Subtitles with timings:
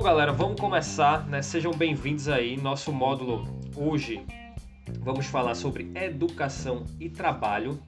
[0.00, 1.42] Bom, galera, vamos começar, né?
[1.42, 2.56] Sejam bem-vindos aí.
[2.56, 3.46] Nosso módulo
[3.76, 4.24] hoje
[4.98, 7.78] vamos falar sobre educação e trabalho.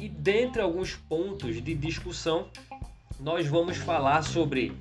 [0.00, 2.46] E dentre alguns pontos de discussão,
[3.20, 4.78] nós vamos falar sobre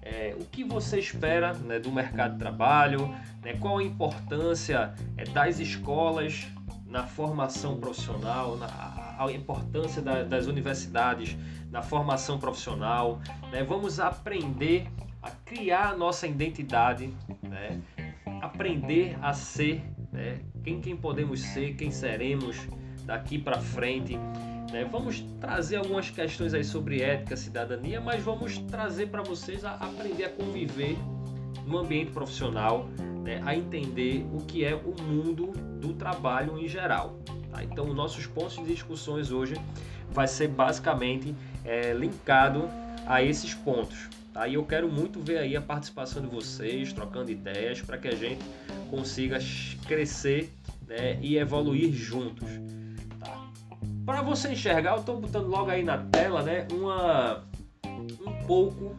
[0.00, 5.24] é, o que você espera né, do mercado de trabalho, né, qual a importância é,
[5.24, 6.46] das escolas
[6.86, 8.66] na formação profissional, na,
[9.18, 11.36] a importância da, das universidades
[11.70, 13.20] na formação profissional.
[13.52, 14.90] Né, vamos aprender
[15.22, 17.80] a criar a nossa identidade, né?
[18.40, 20.40] aprender a ser né?
[20.64, 22.56] quem, quem podemos ser, quem seremos
[23.04, 24.16] daqui para frente.
[24.72, 24.88] Né?
[24.90, 30.24] Vamos trazer algumas questões aí sobre ética, cidadania, mas vamos trazer para vocês a aprender
[30.24, 30.96] a conviver
[31.66, 32.88] no ambiente profissional,
[33.22, 33.42] né?
[33.44, 35.48] a entender o que é o mundo
[35.80, 37.18] do trabalho em geral.
[37.50, 37.62] Tá?
[37.62, 39.54] Então, nossos pontos de discussões hoje
[40.10, 42.68] vai ser basicamente é, linkado
[43.06, 44.08] a esses pontos.
[44.32, 44.46] Tá?
[44.46, 48.14] E eu quero muito ver aí a participação de vocês, trocando ideias, para que a
[48.14, 48.44] gente
[48.88, 49.38] consiga
[49.86, 50.52] crescer
[50.86, 52.48] né, e evoluir juntos.
[53.18, 53.50] Tá?
[54.06, 57.44] Para você enxergar, eu estou botando logo aí na tela né, uma,
[57.84, 58.94] um pouco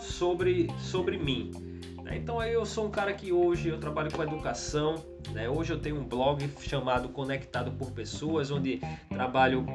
[0.00, 1.50] sobre, sobre mim.
[2.04, 2.16] Né?
[2.16, 5.04] Então aí eu sou um cara que hoje eu trabalho com educação.
[5.32, 5.48] Né?
[5.48, 9.66] Hoje eu tenho um blog chamado Conectado por Pessoas, onde trabalho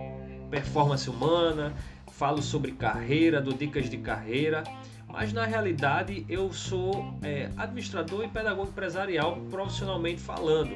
[0.50, 1.74] performance humana,
[2.12, 4.64] falo sobre carreira, dou dicas de carreira
[5.12, 10.72] mas na realidade eu sou é, administrador e pedagogo empresarial profissionalmente falando.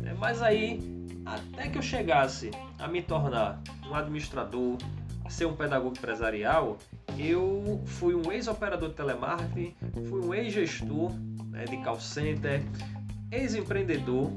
[0.00, 0.14] Né?
[0.18, 0.80] Mas aí,
[1.24, 4.78] até que eu chegasse a me tornar um administrador,
[5.24, 6.78] a ser um pedagogo empresarial,
[7.18, 9.74] eu fui um ex-operador de telemarketing,
[10.08, 11.12] fui um ex-gestor
[11.50, 12.62] né, de call center,
[13.30, 14.30] ex-empreendedor,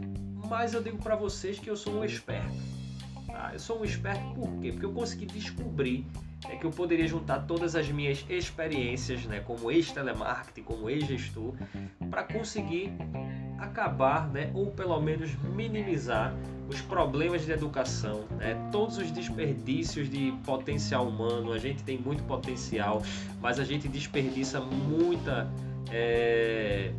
[0.47, 2.55] mas eu digo para vocês que eu sou um esperto.
[3.25, 3.51] Tá?
[3.53, 4.71] Eu sou um esperto por quê?
[4.71, 6.05] Porque eu consegui descobrir
[6.45, 11.55] é que eu poderia juntar todas as minhas experiências, né, como ex-telemarketing, como ex-gestor,
[12.09, 12.93] para conseguir
[13.57, 16.35] acabar, né, ou pelo menos minimizar
[16.69, 21.53] os problemas de educação, né, todos os desperdícios de potencial humano.
[21.53, 23.01] A gente tem muito potencial,
[23.41, 25.49] mas a gente desperdiça muita,
[25.91, 26.91] é,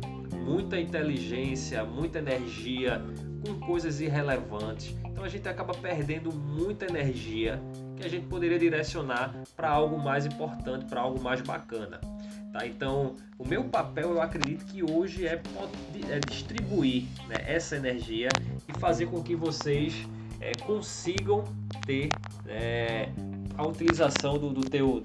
[0.45, 3.01] muita inteligência, muita energia
[3.45, 4.95] com coisas irrelevantes.
[5.05, 7.61] Então a gente acaba perdendo muita energia
[7.99, 11.99] que a gente poderia direcionar para algo mais importante, para algo mais bacana.
[12.51, 12.65] Tá?
[12.65, 15.41] Então, o meu papel, eu acredito que hoje é,
[16.09, 18.29] é distribuir né, essa energia
[18.67, 20.07] e fazer com que vocês
[20.39, 21.43] é, consigam
[21.85, 22.09] ter
[22.47, 23.09] é,
[23.57, 25.03] a utilização do, do, teu,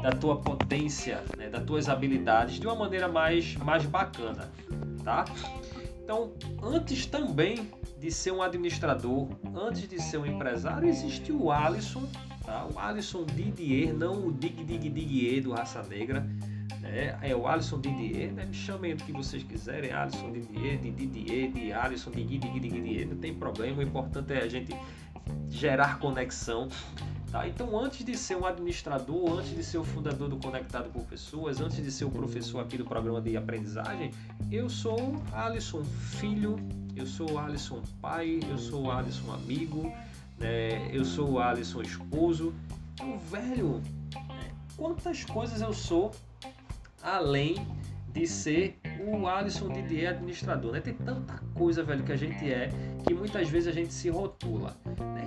[0.00, 4.48] da tua potência, né, das tuas habilidades de uma maneira mais, mais bacana,
[5.04, 5.24] tá?
[6.08, 6.32] Então,
[6.62, 7.70] antes também
[8.00, 12.08] de ser um administrador, antes de ser um empresário, existe o Alisson
[12.48, 12.66] Tá?
[12.74, 16.26] O Alisson Didier, não o Dig Dig Didier do Raça Negra.
[16.80, 17.18] Né?
[17.20, 18.46] É o Alisson Didier, né?
[18.46, 23.06] me chamem do que vocês quiserem, Alisson Didier, de Didier, de Alisson, Dig Dig Didier,
[23.06, 24.74] não tem problema, o importante é a gente
[25.48, 26.68] gerar conexão.
[27.30, 27.46] Tá?
[27.46, 31.60] Então, antes de ser um administrador, antes de ser o fundador do Conectado por Pessoas,
[31.60, 34.12] antes de ser o professor aqui do programa de aprendizagem,
[34.50, 36.56] eu sou Alisson filho,
[36.96, 39.92] eu sou Alisson pai, eu sou Alisson amigo,
[40.38, 40.88] né?
[40.90, 42.54] eu sou Alisson esposo.
[42.94, 43.82] Então, velho,
[44.74, 46.12] quantas coisas eu sou
[47.02, 47.56] além
[48.12, 50.80] de ser o Alisson Didier administrador, né?
[50.80, 52.70] Tem tanta coisa, velho, que a gente é,
[53.06, 54.76] que muitas vezes a gente se rotula.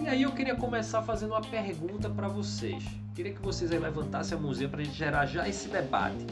[0.01, 2.83] E aí eu queria começar fazendo uma pergunta para vocês.
[3.13, 6.25] Queria que vocês aí levantassem a mãozinha para a gente gerar já esse debate.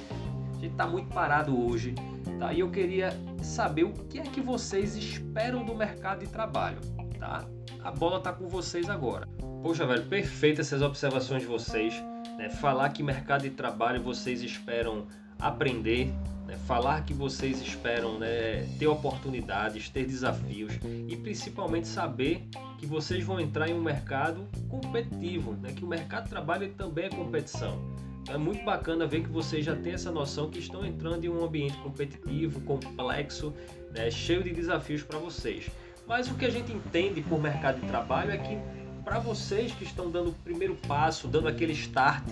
[0.49, 1.93] A gente está muito parado hoje,
[2.39, 2.51] tá?
[2.51, 6.79] E eu queria saber o que é que vocês esperam do mercado de trabalho,
[7.19, 7.45] tá?
[7.83, 9.27] a bola está com vocês agora.
[9.61, 11.93] Poxa, velho, perfeito essas observações de vocês.
[12.37, 12.49] Né?
[12.49, 15.07] Falar que mercado de trabalho vocês esperam
[15.39, 16.11] aprender,
[16.49, 16.57] né?
[16.65, 20.73] falar que vocês esperam né, ter oportunidades, ter desafios
[21.07, 22.47] e principalmente saber
[22.79, 25.71] que vocês vão entrar em um mercado competitivo, né?
[25.71, 27.79] que o mercado de trabalho também é competição.
[28.23, 31.29] Então, é muito bacana ver que vocês já têm essa noção que estão entrando em
[31.29, 33.53] um ambiente competitivo, complexo,
[33.91, 34.09] né?
[34.09, 35.69] cheio de desafios para vocês.
[36.07, 38.57] Mas o que a gente entende por mercado de trabalho é que
[39.03, 42.25] para vocês que estão dando o primeiro passo, dando aquele start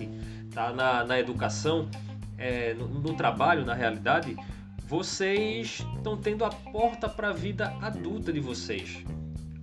[0.53, 1.87] tá, na, na educação,
[2.37, 4.35] é, no, no trabalho, na realidade,
[4.87, 9.03] vocês estão tendo a porta para a vida adulta de vocês.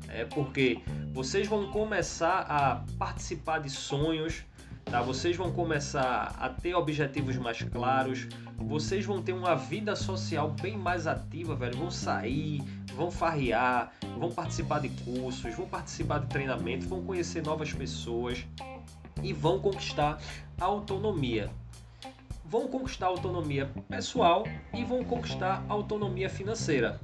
[0.09, 0.81] É porque
[1.13, 4.45] vocês vão começar a participar de sonhos,
[4.85, 5.01] tá?
[5.01, 10.77] Vocês vão começar a ter objetivos mais claros, vocês vão ter uma vida social bem
[10.77, 11.77] mais ativa, velho.
[11.79, 12.63] Vão sair,
[12.95, 18.45] vão farrear, vão participar de cursos, vão participar de treinamentos, vão conhecer novas pessoas
[19.23, 20.19] e vão conquistar
[20.61, 21.51] a autonomia.
[22.55, 27.01] Vão conquistar autonomia pessoal e vão conquistar autonomia financeira.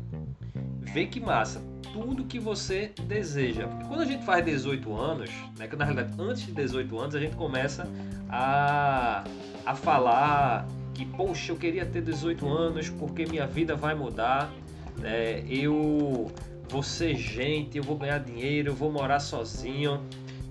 [0.79, 1.61] Vê que massa!
[1.93, 3.67] Tudo que você deseja.
[3.67, 7.15] Porque quando a gente faz 18 anos, né, que na realidade antes de 18 anos,
[7.17, 7.85] a gente começa
[8.29, 9.25] a,
[9.67, 14.53] a falar que, poxa, eu queria ter 18 anos porque minha vida vai mudar,
[14.99, 16.31] né, eu
[16.69, 20.01] vou ser gente, eu vou ganhar dinheiro, eu vou morar sozinho.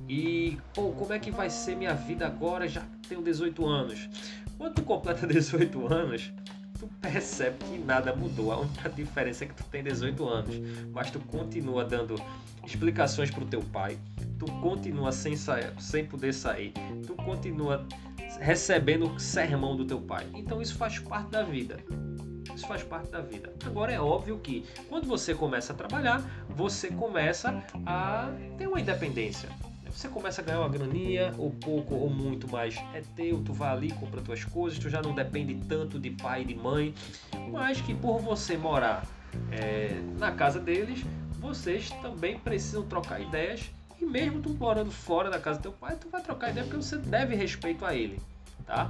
[0.09, 2.67] E, pô, como é que vai ser minha vida agora?
[2.67, 4.09] Já tenho 18 anos.
[4.59, 6.33] Quando tu completa 18 anos,
[6.77, 8.51] tu percebe que nada mudou.
[8.51, 10.55] A única diferença é que tu tem 18 anos,
[10.91, 12.21] mas tu continua dando
[12.65, 13.97] explicações pro teu pai,
[14.37, 16.73] tu continua sem, sair, sem poder sair,
[17.07, 17.87] tu continua
[18.41, 20.27] recebendo sermão do teu pai.
[20.35, 21.77] Então isso faz parte da vida.
[22.53, 23.53] Isso faz parte da vida.
[23.65, 29.47] Agora é óbvio que quando você começa a trabalhar, você começa a ter uma independência.
[29.99, 33.69] Você começa a ganhar uma graninha, ou pouco ou muito, mas é teu, tu vai
[33.69, 36.95] ali, compra tuas coisas, tu já não depende tanto de pai e de mãe,
[37.51, 39.05] mas que por você morar
[39.51, 43.69] é, na casa deles, vocês também precisam trocar ideias
[43.99, 46.81] e mesmo tu morando fora da casa do teu pai, tu vai trocar ideia porque
[46.81, 48.21] você deve respeito a ele,
[48.65, 48.89] tá?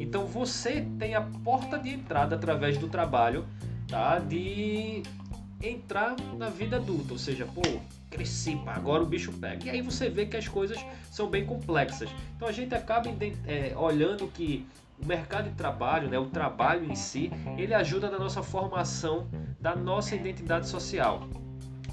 [0.00, 3.44] Então você tem a porta de entrada através do trabalho,
[3.86, 4.18] tá?
[4.18, 5.02] De
[5.62, 7.60] entrar na vida adulta, ou seja, pô,
[8.10, 9.64] cresci, pá, agora o bicho pega.
[9.64, 10.78] E aí você vê que as coisas
[11.10, 12.08] são bem complexas.
[12.36, 13.10] Então a gente acaba
[13.46, 14.66] é, olhando que
[15.02, 19.26] o mercado de trabalho, né, o trabalho em si, ele ajuda na nossa formação
[19.60, 21.28] da nossa identidade social.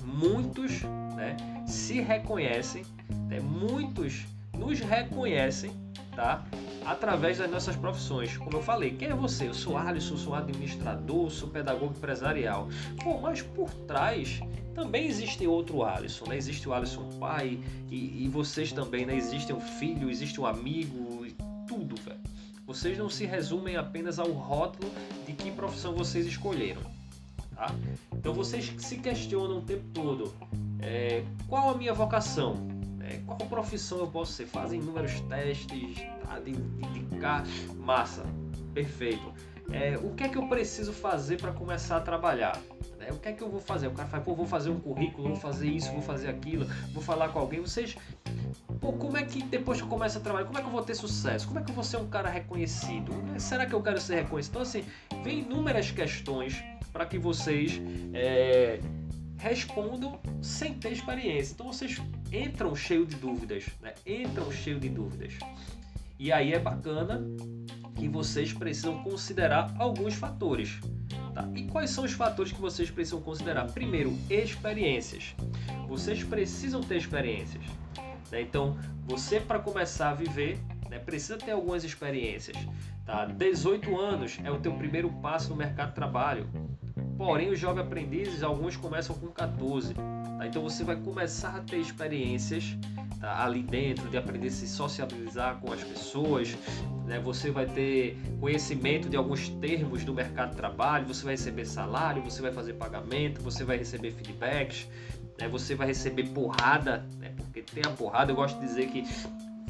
[0.03, 0.83] Muitos
[1.15, 2.85] né, se reconhecem,
[3.27, 4.25] né, muitos
[4.57, 5.71] nos reconhecem
[6.15, 6.43] tá,
[6.85, 8.37] através das nossas profissões.
[8.37, 9.47] Como eu falei, quem é você?
[9.47, 12.69] Eu sou Alisson, sou administrador, sou pedagogo empresarial.
[13.03, 14.41] Bom, mas por trás
[14.73, 16.37] também existe outro Alisson, né?
[16.37, 17.59] Existe o Alisson pai
[17.89, 19.15] e, e vocês também, né?
[19.15, 21.35] Existe um filho, existe um amigo e
[21.67, 22.19] tudo, velho.
[22.65, 24.91] Vocês não se resumem apenas ao rótulo
[25.25, 26.81] de que profissão vocês escolheram.
[27.55, 27.73] Tá?
[28.13, 30.33] Então vocês se questionam o tempo todo:
[30.81, 32.55] é, qual a minha vocação?
[33.01, 34.45] É, qual profissão eu posso ser?
[34.45, 36.39] Fazem inúmeros testes tá?
[36.39, 38.23] de, de, de massa,
[38.73, 39.33] perfeito.
[39.71, 42.59] É, o que é que eu preciso fazer para começar a trabalhar?
[43.07, 43.87] É, o que é que eu vou fazer?
[43.87, 47.03] O cara fala, pô, vou fazer um currículo, vou fazer isso, vou fazer aquilo, vou
[47.03, 47.59] falar com alguém.
[47.59, 47.95] Vocês,
[48.79, 50.83] pô, como é que depois que eu começo a trabalhar, como é que eu vou
[50.83, 51.47] ter sucesso?
[51.47, 53.11] Como é que eu vou ser um cara reconhecido?
[53.37, 54.51] Será que eu quero ser reconhecido?
[54.51, 54.83] Então, assim,
[55.23, 57.81] vem inúmeras questões para que vocês
[58.13, 58.79] é,
[59.37, 61.53] respondam sem ter experiência.
[61.53, 62.01] Então, vocês
[62.31, 63.93] entram cheio de dúvidas, né?
[64.05, 65.33] Entram cheio de dúvidas.
[66.19, 67.21] E aí é bacana
[67.95, 70.79] que vocês precisam considerar alguns fatores.
[71.33, 71.47] Tá?
[71.55, 73.65] E quais são os fatores que vocês precisam considerar?
[73.71, 75.35] Primeiro, experiências.
[75.87, 77.63] Vocês precisam ter experiências.
[78.31, 78.41] Né?
[78.41, 82.55] Então, você para começar a viver né, precisa ter algumas experiências.
[83.05, 83.25] Tá?
[83.25, 86.47] 18 anos é o teu primeiro passo no mercado de trabalho.
[87.17, 89.93] Porém, os jovens aprendizes, alguns começam com 14.
[90.43, 90.47] Tá?
[90.47, 92.77] Então, você vai começar a ter experiências
[93.19, 93.43] tá?
[93.43, 96.55] ali dentro, de aprender a se sociabilizar com as pessoas.
[97.05, 97.19] Né?
[97.19, 101.07] Você vai ter conhecimento de alguns termos do mercado de trabalho.
[101.07, 104.87] Você vai receber salário, você vai fazer pagamento, você vai receber feedbacks.
[105.39, 105.47] Né?
[105.47, 107.33] Você vai receber porrada, né?
[107.37, 108.31] porque tem a porrada.
[108.31, 109.03] Eu gosto de dizer que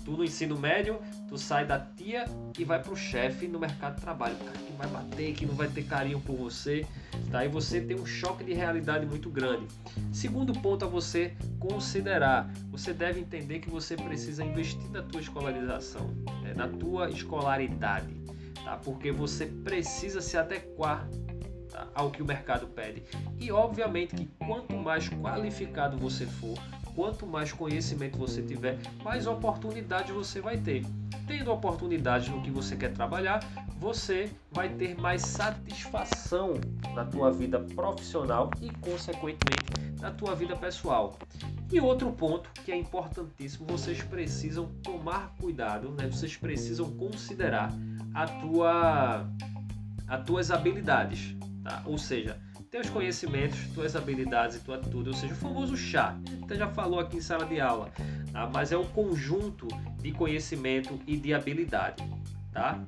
[0.03, 2.25] Tu no ensino médio, tu sai da tia
[2.57, 4.35] e vai pro chefe no mercado de trabalho.
[4.35, 6.85] Cara que vai bater, que não vai ter carinho por você.
[7.31, 7.45] Tá?
[7.45, 9.67] E você tem um choque de realidade muito grande.
[10.11, 12.51] Segundo ponto a você considerar.
[12.69, 16.07] Você deve entender que você precisa investir na tua escolarização,
[16.41, 16.53] né?
[16.53, 18.13] na tua escolaridade.
[18.63, 18.77] Tá?
[18.77, 21.07] Porque você precisa se adequar
[21.69, 21.87] tá?
[21.95, 23.03] ao que o mercado pede.
[23.39, 26.57] E obviamente que quanto mais qualificado você for,
[26.95, 30.85] quanto mais conhecimento você tiver, mais oportunidade você vai ter.
[31.27, 33.39] Tendo oportunidade no que você quer trabalhar,
[33.79, 36.53] você vai ter mais satisfação
[36.93, 41.17] na tua vida profissional e, consequentemente, na tua vida pessoal.
[41.71, 46.07] E outro ponto que é importantíssimo, vocês precisam tomar cuidado, né?
[46.07, 47.73] Vocês precisam considerar
[48.13, 49.27] a tua,
[50.07, 51.81] as tuas habilidades, tá?
[51.85, 52.39] Ou seja,
[52.73, 56.17] teus conhecimentos, tuas habilidades e tua atitude, ou seja, o famoso chá.
[56.41, 57.91] Você já falou aqui em sala de aula,
[58.31, 58.49] tá?
[58.51, 59.67] mas é o conjunto
[60.01, 62.03] de conhecimento e de habilidade,
[62.51, 62.83] tá?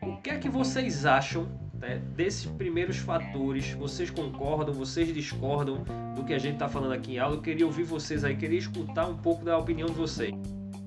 [0.00, 3.72] O que é que vocês acham né, desses primeiros fatores?
[3.72, 4.72] Vocês concordam?
[4.72, 5.84] Vocês discordam
[6.16, 7.36] do que a gente está falando aqui em aula?
[7.36, 10.34] Eu queria ouvir vocês aí, queria escutar um pouco da opinião de vocês.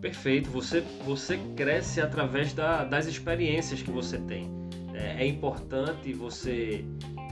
[0.01, 4.51] Perfeito, você, você cresce através da, das experiências que você tem.
[4.95, 6.83] É, é importante você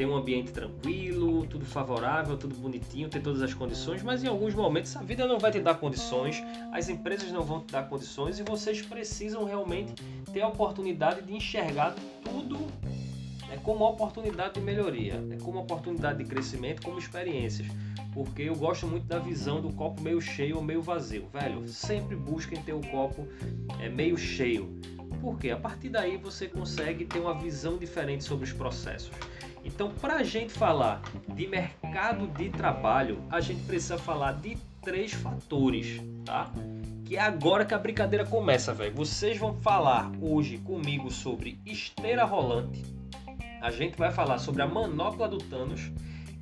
[0.02, 4.56] ter um ambiente tranquilo, tudo favorável, tudo bonitinho, ter todas as condições, mas em alguns
[4.56, 6.42] momentos a vida não vai te dar condições,
[6.72, 9.94] as empresas não vão te dar condições e vocês precisam realmente
[10.34, 11.94] ter a oportunidade de enxergar
[12.24, 12.58] tudo
[13.52, 17.68] é como oportunidade de melhoria, é como oportunidade de crescimento, como experiências.
[18.12, 21.28] Porque eu gosto muito da visão do copo meio cheio ou meio vazio.
[21.32, 23.28] Velho, sempre busquem ter o copo
[23.80, 24.80] é, meio cheio.
[25.22, 29.12] Porque a partir daí você consegue ter uma visão diferente sobre os processos.
[29.64, 35.14] Então, para a gente falar de mercado de trabalho, a gente precisa falar de três
[35.14, 36.52] fatores, tá?
[37.06, 38.96] Que é agora que a brincadeira começa, velho.
[38.96, 42.84] Vocês vão falar hoje comigo sobre esteira rolante.
[43.62, 45.92] A gente vai falar sobre a manopla do Thanos.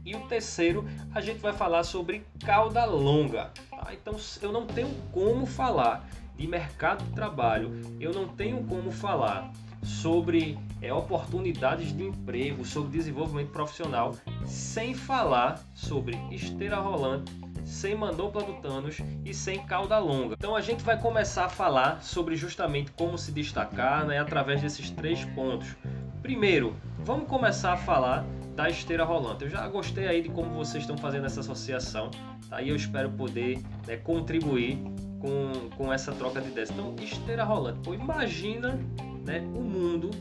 [0.05, 3.51] E o terceiro, a gente vai falar sobre cauda longa.
[3.69, 3.89] Tá?
[3.93, 6.07] Então, eu não tenho como falar
[6.37, 9.51] de mercado de trabalho, eu não tenho como falar
[9.83, 17.31] sobre é, oportunidades de emprego, sobre desenvolvimento profissional, sem falar sobre esteira rolante,
[17.65, 20.35] sem manopla do Thanos e sem cauda longa.
[20.37, 24.89] Então a gente vai começar a falar sobre justamente como se destacar né, através desses
[24.89, 25.75] três pontos.
[26.21, 29.43] Primeiro, vamos começar a falar da esteira rolante.
[29.43, 32.11] Eu já gostei aí de como vocês estão fazendo essa associação,
[32.49, 32.61] tá?
[32.61, 34.77] E eu espero poder né, contribuir
[35.19, 36.69] com, com essa troca de ideias.
[36.69, 37.79] Então, esteira rolante.
[37.79, 38.77] Pô, imagina
[39.25, 40.11] né, o mundo,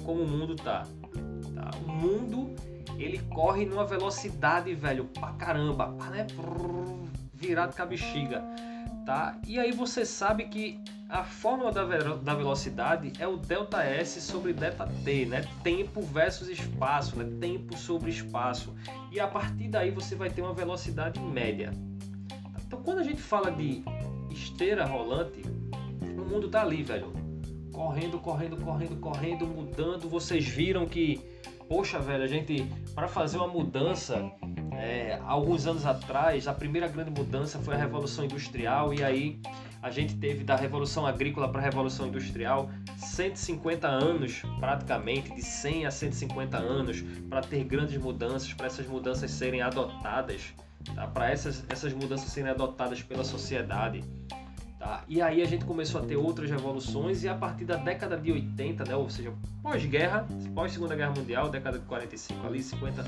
[0.00, 0.86] como o mundo tá.
[1.54, 1.70] tá.
[1.86, 2.54] O mundo,
[2.98, 6.26] ele corre numa velocidade, velho, pra caramba, né?
[7.34, 8.42] Virado com a bexiga,
[9.06, 9.38] tá?
[9.46, 10.78] E aí você sabe que
[11.08, 15.44] a fórmula da, da velocidade é o delta S sobre delta T, né?
[15.62, 17.38] Tempo versus espaço, né?
[17.40, 18.74] Tempo sobre espaço.
[19.10, 21.72] E a partir daí você vai ter uma velocidade média.
[22.66, 23.82] Então quando a gente fala de
[24.30, 25.42] esteira rolante,
[26.16, 27.19] o mundo tá ali, velho
[27.80, 30.06] correndo, correndo, correndo, correndo, mudando.
[30.06, 31.18] Vocês viram que,
[31.66, 34.30] poxa, velho, a gente, para fazer uma mudança,
[34.72, 39.40] é, alguns anos atrás, a primeira grande mudança foi a Revolução Industrial, e aí
[39.82, 42.68] a gente teve da Revolução Agrícola para a Revolução Industrial
[42.98, 49.30] 150 anos, praticamente, de 100 a 150 anos, para ter grandes mudanças, para essas mudanças
[49.30, 50.52] serem adotadas,
[50.94, 51.06] tá?
[51.06, 54.04] para essas, essas mudanças serem adotadas pela sociedade.
[54.80, 55.04] Tá?
[55.06, 58.32] E aí a gente começou a ter outras revoluções e a partir da década de
[58.32, 59.30] 80, né, ou seja,
[59.62, 63.04] pós-guerra, pós-segunda guerra mundial, década de 45 ali, 50,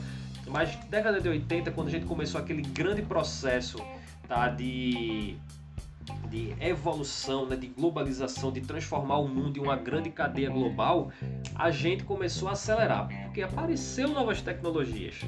[0.48, 3.78] mas década de 80, quando a gente começou aquele grande processo
[4.28, 5.34] tá, de,
[6.28, 11.10] de evolução, né, de globalização, de transformar o mundo em uma grande cadeia global,
[11.54, 15.22] a gente começou a acelerar, porque apareceu novas tecnologias.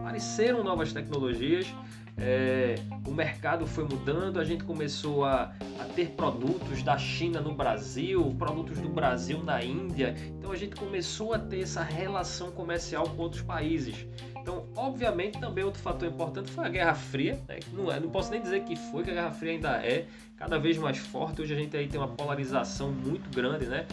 [0.00, 1.66] Apareceram novas tecnologias
[2.16, 7.52] é, o mercado foi mudando, a gente começou a, a, ter produtos da China no
[7.52, 13.08] Brasil, produtos do Brasil na Índia, então a gente começou a ter essa relação comercial
[13.08, 14.06] com outros países.
[14.44, 17.40] Então, obviamente, também outro fator importante foi a Guerra Fria.
[17.48, 17.60] Né?
[17.72, 20.06] Não, é, não posso nem dizer que foi, que a Guerra Fria ainda é
[20.36, 21.40] cada vez mais forte.
[21.40, 23.86] Hoje a gente aí tem uma polarização muito grande, né?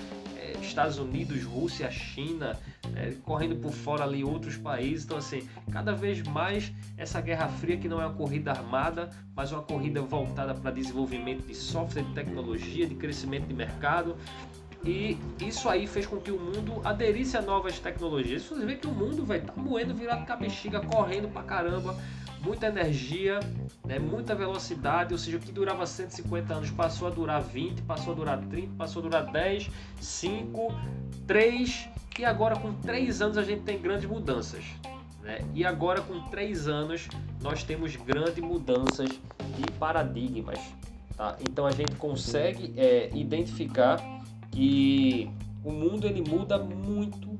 [0.61, 2.57] Estados Unidos, Rússia, China,
[2.95, 5.05] é, correndo por fora ali outros países.
[5.05, 9.51] Então, assim, cada vez mais essa Guerra Fria, que não é uma corrida armada, mas
[9.51, 14.15] uma corrida voltada para desenvolvimento de software, de tecnologia, de crescimento de mercado.
[14.83, 18.41] E isso aí fez com que o mundo aderisse a novas tecnologias.
[18.43, 21.95] Você vê que o mundo vai tá moendo, virado com a bexiga, correndo pra caramba,
[22.41, 23.39] muita energia,
[23.85, 28.13] né, muita velocidade, ou seja, o que durava 150 anos passou a durar 20, passou
[28.13, 29.69] a durar 30, passou a durar 10,
[29.99, 30.73] 5,
[31.27, 34.63] 3 e agora com 3 anos a gente tem grandes mudanças.
[35.21, 35.39] Né?
[35.53, 37.07] E agora com 3 anos
[37.41, 40.59] nós temos grandes mudanças de paradigmas.
[41.15, 41.37] Tá?
[41.41, 43.97] Então a gente consegue é, identificar
[44.51, 45.31] que
[45.63, 47.37] o mundo ele muda muito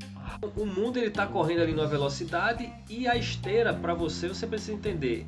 [0.56, 4.74] o mundo ele está correndo ali numa velocidade e a esteira para você você precisa
[4.74, 5.28] entender.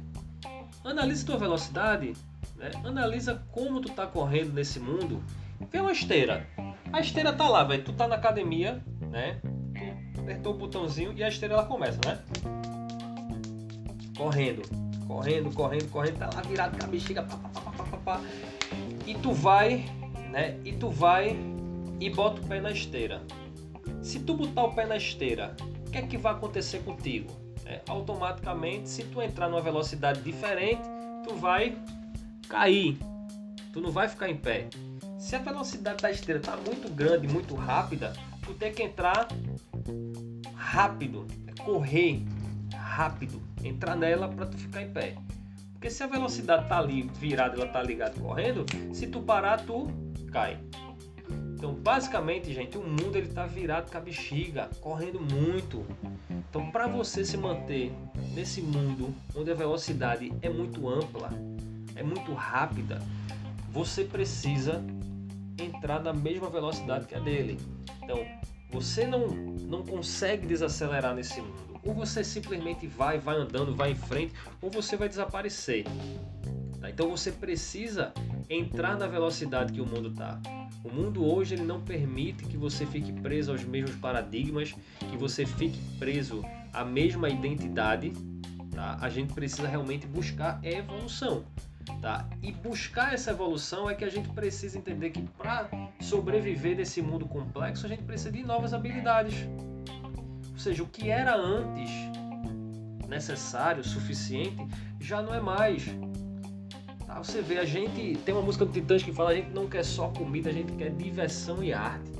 [0.83, 2.13] Analise tua velocidade,
[2.55, 2.71] né?
[2.83, 5.23] analisa como tu está correndo nesse mundo.
[5.71, 6.47] Vê uma esteira.
[6.91, 7.83] A esteira tá lá, velho.
[7.83, 9.39] Tu tá na academia, né?
[10.13, 12.19] Tu apertou o botãozinho e a esteira ela começa, né?
[14.17, 14.61] Correndo,
[15.07, 18.21] correndo, correndo, correndo, tá lá virado com a bexiga, pá, pá, pá, pá, pá, pá.
[19.07, 19.85] E tu vai,
[20.31, 20.59] né?
[20.63, 21.37] E tu vai
[21.99, 23.21] e bota o pé na esteira.
[24.03, 25.55] Se tu botar o pé na esteira,
[25.87, 27.31] o que é que vai acontecer contigo?
[27.65, 30.81] É, automaticamente, se tu entrar numa velocidade diferente,
[31.23, 31.77] tu vai
[32.49, 32.97] cair.
[33.71, 34.67] Tu não vai ficar em pé.
[35.17, 38.11] Se a velocidade da esteira está muito grande, muito rápida,
[38.43, 39.29] tu tem que entrar
[40.53, 41.25] rápido,
[41.63, 42.21] correr
[42.75, 45.15] rápido, entrar nela para tu ficar em pé.
[45.71, 49.87] Porque se a velocidade tá ali virada, ela tá ligada correndo, se tu parar, tu
[50.29, 50.59] cai.
[51.63, 55.85] Então, basicamente, gente, o mundo ele tá virado com a bexiga, correndo muito.
[56.29, 57.89] Então, para você se manter
[58.33, 61.29] nesse mundo onde a velocidade é muito ampla,
[61.95, 63.01] é muito rápida,
[63.71, 64.83] você precisa
[65.57, 67.57] entrar na mesma velocidade que a dele.
[68.03, 68.17] Então,
[68.69, 71.79] Você não, não consegue desacelerar nesse mundo.
[71.85, 75.85] Ou você simplesmente vai, vai andando, vai em frente, ou você vai desaparecer.
[76.83, 76.89] Tá?
[76.89, 78.11] Então você precisa
[78.49, 80.37] entrar na velocidade que o mundo está.
[80.83, 85.45] O mundo hoje ele não permite que você fique preso aos mesmos paradigmas, que você
[85.45, 88.11] fique preso à mesma identidade.
[88.69, 88.97] Tá?
[88.99, 91.45] A gente precisa realmente buscar evolução.
[92.01, 92.27] Tá?
[92.41, 95.69] E buscar essa evolução é que a gente precisa entender que para
[96.01, 99.47] sobreviver nesse mundo complexo, a gente precisa de novas habilidades.
[100.51, 101.89] Ou seja, o que era antes
[103.07, 104.67] necessário, suficiente,
[104.99, 105.85] já não é mais.
[107.17, 109.83] Você vê, a gente tem uma música do Titãs que fala a gente não quer
[109.83, 112.11] só comida, a gente quer diversão e arte.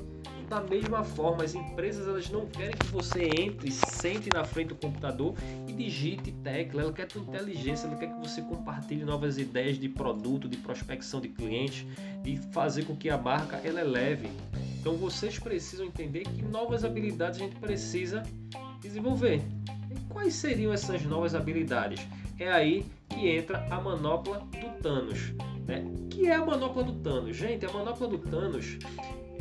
[0.48, 4.74] Da mesma forma, as empresas elas não querem que você entre, sente na frente do
[4.76, 5.34] computador
[5.66, 6.82] e digite tecla.
[6.82, 11.20] Ela quer tua inteligência, ela quer que você compartilhe novas ideias de produto, de prospecção
[11.20, 11.86] de clientes,
[12.22, 14.28] de fazer com que a marca ela eleve.
[14.78, 18.22] Então vocês precisam entender que novas habilidades a gente precisa
[18.80, 19.42] desenvolver.
[19.90, 22.06] E quais seriam essas novas habilidades?
[22.38, 25.32] É aí que entra a manopla do Thanos.
[25.66, 25.82] Né?
[26.10, 27.36] que é a manopla do Thanos?
[27.36, 28.78] Gente, a manopla do Thanos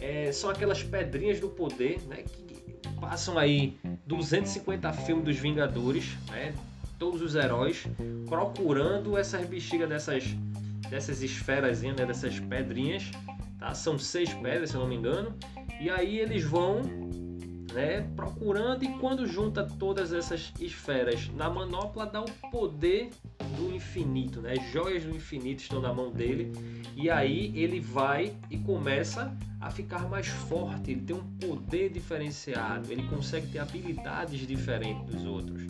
[0.01, 6.53] é, são aquelas pedrinhas do poder né, que passam aí 250 filmes dos Vingadores, né,
[6.97, 7.85] todos os heróis,
[8.27, 10.23] procurando essas bexigas dessas,
[10.89, 13.11] dessas esferas, né, dessas pedrinhas.
[13.59, 13.73] Tá?
[13.73, 15.33] São seis pedras, se não me engano.
[15.79, 16.81] E aí eles vão
[17.73, 23.09] né, procurando e quando junta todas essas esferas na manopla dá o poder
[23.57, 24.55] do infinito, né?
[24.71, 26.51] Joias do infinito estão na mão dele
[26.95, 32.91] e aí ele vai e começa a ficar mais forte, ele tem um poder diferenciado,
[32.91, 35.63] ele consegue ter habilidades diferentes dos outros.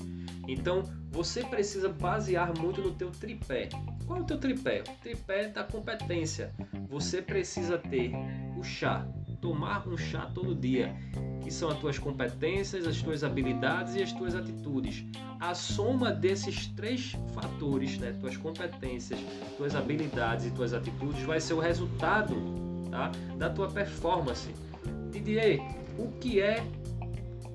[0.48, 3.70] Então, você precisa basear muito no teu tripé.
[4.06, 4.84] Qual é o teu tripé?
[4.90, 6.52] O tripé da competência.
[6.90, 8.12] Você precisa ter
[8.58, 9.08] o chá,
[9.44, 10.96] tomar um chá todo dia,
[11.44, 15.04] que são as tuas competências, as tuas habilidades e as tuas atitudes.
[15.38, 19.20] A soma desses três fatores, né, tuas competências,
[19.58, 22.38] tuas habilidades e tuas atitudes, vai ser o resultado
[22.90, 24.50] tá, da tua performance.
[25.12, 25.60] Didier,
[26.00, 26.66] o que é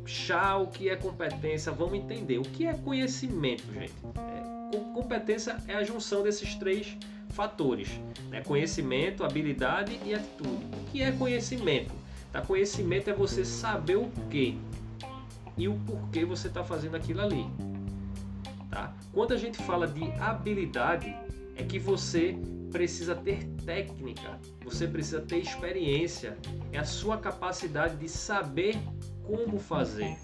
[0.04, 1.72] chá, o que é competência?
[1.72, 2.36] Vamos entender.
[2.36, 3.94] O que é conhecimento, gente?
[4.18, 4.38] É,
[4.92, 7.17] competência é a junção desses três fatores:
[8.30, 8.42] né?
[8.42, 10.64] conhecimento, habilidade e atitude.
[10.64, 11.92] O que é conhecimento?
[12.32, 12.42] Tá?
[12.42, 14.58] Conhecimento é você saber o que
[15.56, 17.44] e o porquê você está fazendo aquilo ali.
[18.70, 18.94] Tá?
[19.12, 21.14] Quando a gente fala de habilidade,
[21.56, 22.38] é que você
[22.70, 26.36] precisa ter técnica, você precisa ter experiência,
[26.72, 28.76] é a sua capacidade de saber
[29.24, 30.16] como fazer.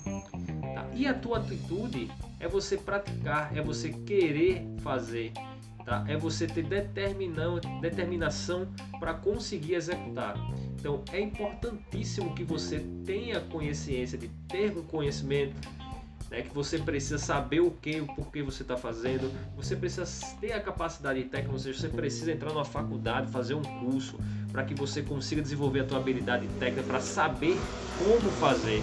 [0.74, 0.88] Tá?
[0.94, 5.32] E a tua atitude é você praticar, é você querer fazer,
[5.84, 6.04] tá?
[6.08, 6.64] É você ter
[7.80, 8.66] determinação
[8.98, 10.34] para conseguir executar.
[10.78, 15.54] Então é importantíssimo que você tenha consciência de ter um conhecimento,
[16.30, 20.04] né, que você precisa saber o que, o porquê você está fazendo, você precisa
[20.40, 24.18] ter a capacidade técnica, ou seja, você precisa entrar numa faculdade, fazer um curso
[24.50, 27.56] para que você consiga desenvolver a tua habilidade técnica para saber
[27.98, 28.82] como fazer.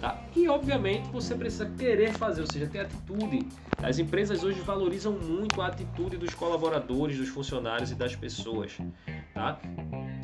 [0.00, 0.22] Tá?
[0.36, 3.48] E obviamente você precisa querer fazer, ou seja, ter atitude.
[3.82, 8.78] As empresas hoje valorizam muito a atitude dos colaboradores, dos funcionários e das pessoas.
[9.34, 9.58] Tá?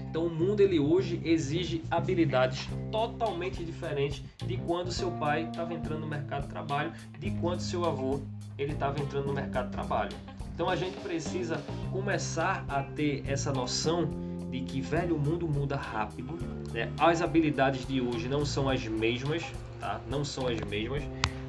[0.08, 6.02] Então o mundo ele hoje exige habilidades totalmente diferentes de quando seu pai estava entrando
[6.02, 8.20] no mercado de trabalho, de quando seu avô
[8.56, 10.16] ele estava entrando no mercado de trabalho.
[10.54, 11.60] Então a gente precisa
[11.90, 14.08] começar a ter essa noção
[14.52, 16.38] de que velho o mundo muda rápido,
[16.72, 16.92] né?
[16.96, 19.42] As habilidades de hoje não são as mesmas,
[19.84, 20.00] tá?
[20.08, 21.02] Não são as mesmas.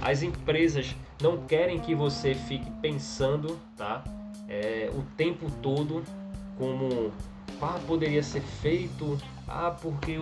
[0.04, 4.04] As empresas não querem que você fique pensando, tá?
[4.50, 6.04] É, o tempo todo
[6.58, 7.12] como
[7.62, 9.18] ah, poderia ser feito,
[9.48, 10.18] ah, porque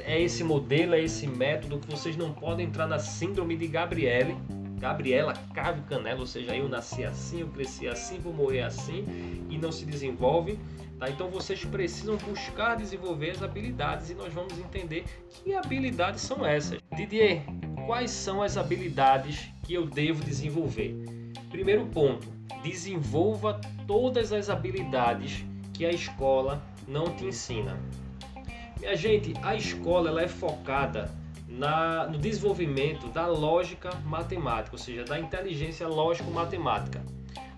[0.00, 4.36] é esse modelo, é esse método que vocês não podem entrar na síndrome de Gabriele,
[4.78, 9.56] Gabriela Cave Canela, ou seja, eu nasci assim, eu cresci assim, vou morrer assim e
[9.56, 10.58] não se desenvolve.
[11.04, 11.10] Tá?
[11.10, 16.80] Então vocês precisam buscar desenvolver as habilidades e nós vamos entender que habilidades são essas.
[16.96, 17.42] Didier,
[17.86, 20.96] quais são as habilidades que eu devo desenvolver?
[21.50, 22.26] Primeiro ponto,
[22.62, 27.78] desenvolva todas as habilidades que a escola não te ensina.
[28.80, 31.10] Minha gente, a escola ela é focada
[31.46, 37.02] na, no desenvolvimento da lógica matemática, ou seja, da inteligência lógico-matemática.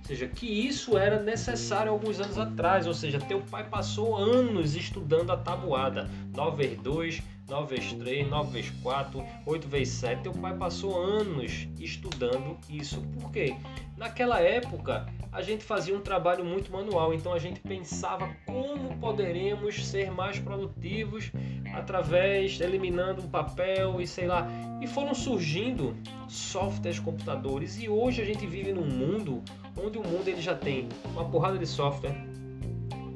[0.07, 2.87] Ou seja, que isso era necessário alguns anos atrás.
[2.87, 8.29] Ou seja, teu pai passou anos estudando a tabuada 9 vezes 2, 9 vezes 3,
[8.29, 10.23] 9 vezes 4, 8 vezes 7.
[10.23, 13.01] Teu pai passou anos estudando isso.
[13.21, 13.57] Por quê?
[13.97, 19.85] Naquela época, a gente fazia um trabalho muito manual, então a gente pensava como poderemos
[19.88, 21.33] ser mais produtivos
[21.75, 24.47] através eliminando o papel e sei lá.
[24.81, 25.97] E foram surgindo
[26.29, 29.42] softwares computadores e hoje a gente vive num mundo
[29.77, 32.17] onde o mundo ele já tem uma porrada de software,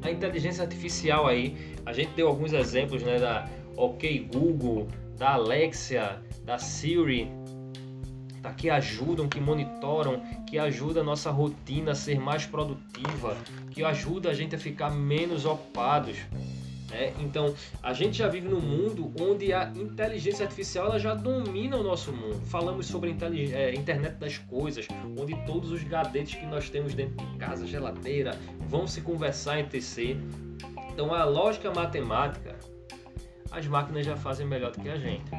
[0.03, 1.57] a inteligência artificial aí.
[1.85, 7.29] A gente deu alguns exemplos, né, da OK Google, da Alexia, da Siri,
[8.43, 8.53] tá?
[8.53, 13.37] que ajudam, que monitoram, que ajudam a nossa rotina a ser mais produtiva,
[13.71, 16.17] que ajuda a gente a ficar menos ocupados.
[16.91, 17.13] Né?
[17.21, 21.83] Então, a gente já vive num mundo onde a inteligência artificial ela já domina o
[21.83, 22.41] nosso mundo.
[22.47, 24.87] Falamos sobre a é, internet das coisas,
[25.19, 28.33] onde todos os gadetes que nós temos dentro de casa, geladeira,
[28.69, 30.17] vão se conversar entre si.
[30.93, 32.57] Então, a lógica matemática,
[33.51, 35.31] as máquinas já fazem melhor do que a gente.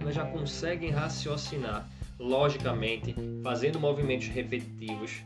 [0.00, 5.22] Elas já conseguem raciocinar logicamente, fazendo movimentos repetitivos,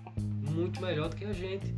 [0.51, 1.75] muito melhor do que a gente.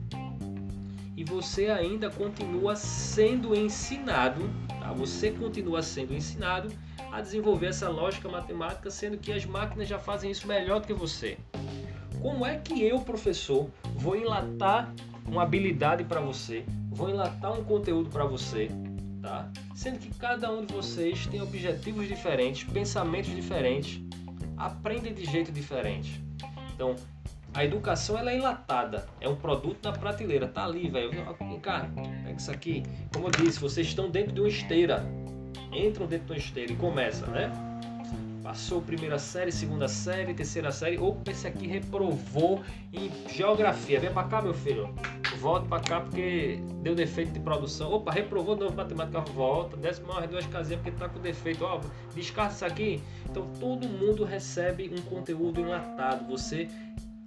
[1.17, 4.51] E você ainda continua sendo ensinado,
[4.81, 4.93] tá?
[4.93, 6.69] você continua sendo ensinado
[7.13, 10.93] a desenvolver essa lógica matemática, sendo que as máquinas já fazem isso melhor do que
[10.93, 11.39] você.
[12.21, 14.93] Como é que eu, professor, vou enlatar
[15.27, 18.69] uma habilidade para você, vou enlatar um conteúdo para você,
[19.23, 19.51] tá?
[19.75, 24.01] Sendo que cada um de vocês tem objetivos diferentes, pensamentos diferentes,
[24.57, 26.23] aprendem de jeito diferente.
[26.75, 26.97] Então,
[27.55, 31.11] a educação ela é enlatada, é um produto na prateleira, tá ali, velho.
[31.11, 31.89] Vem cá,
[32.25, 32.83] pega isso aqui.
[33.13, 35.07] Como eu disse, vocês estão dentro de uma esteira,
[35.73, 37.53] entram dentro de uma esteira e começa, né?
[38.43, 40.99] Passou primeira série, segunda série, terceira série.
[40.99, 42.63] Opa, esse aqui reprovou
[42.93, 43.99] em geografia.
[43.99, 44.95] Vem pra cá, meu filho.
[45.39, 47.91] Volta pra cá porque deu defeito de produção.
[47.91, 49.21] Opa, reprovou de novo matemática.
[49.33, 49.79] Volta.
[49.79, 51.65] Desce mais duas casinhas porque tá com defeito.
[51.65, 51.81] Ó,
[52.15, 53.03] descarta isso aqui.
[53.31, 56.27] Então todo mundo recebe um conteúdo enlatado.
[56.27, 56.69] Você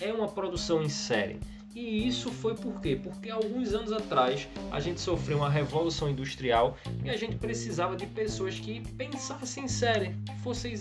[0.02, 1.40] é uma produção em série.
[1.76, 3.00] E isso foi por quê?
[3.02, 8.08] Porque alguns anos atrás a gente sofreu uma revolução industrial e a gente precisava de
[8.08, 10.74] pessoas que pensassem em série, fossem,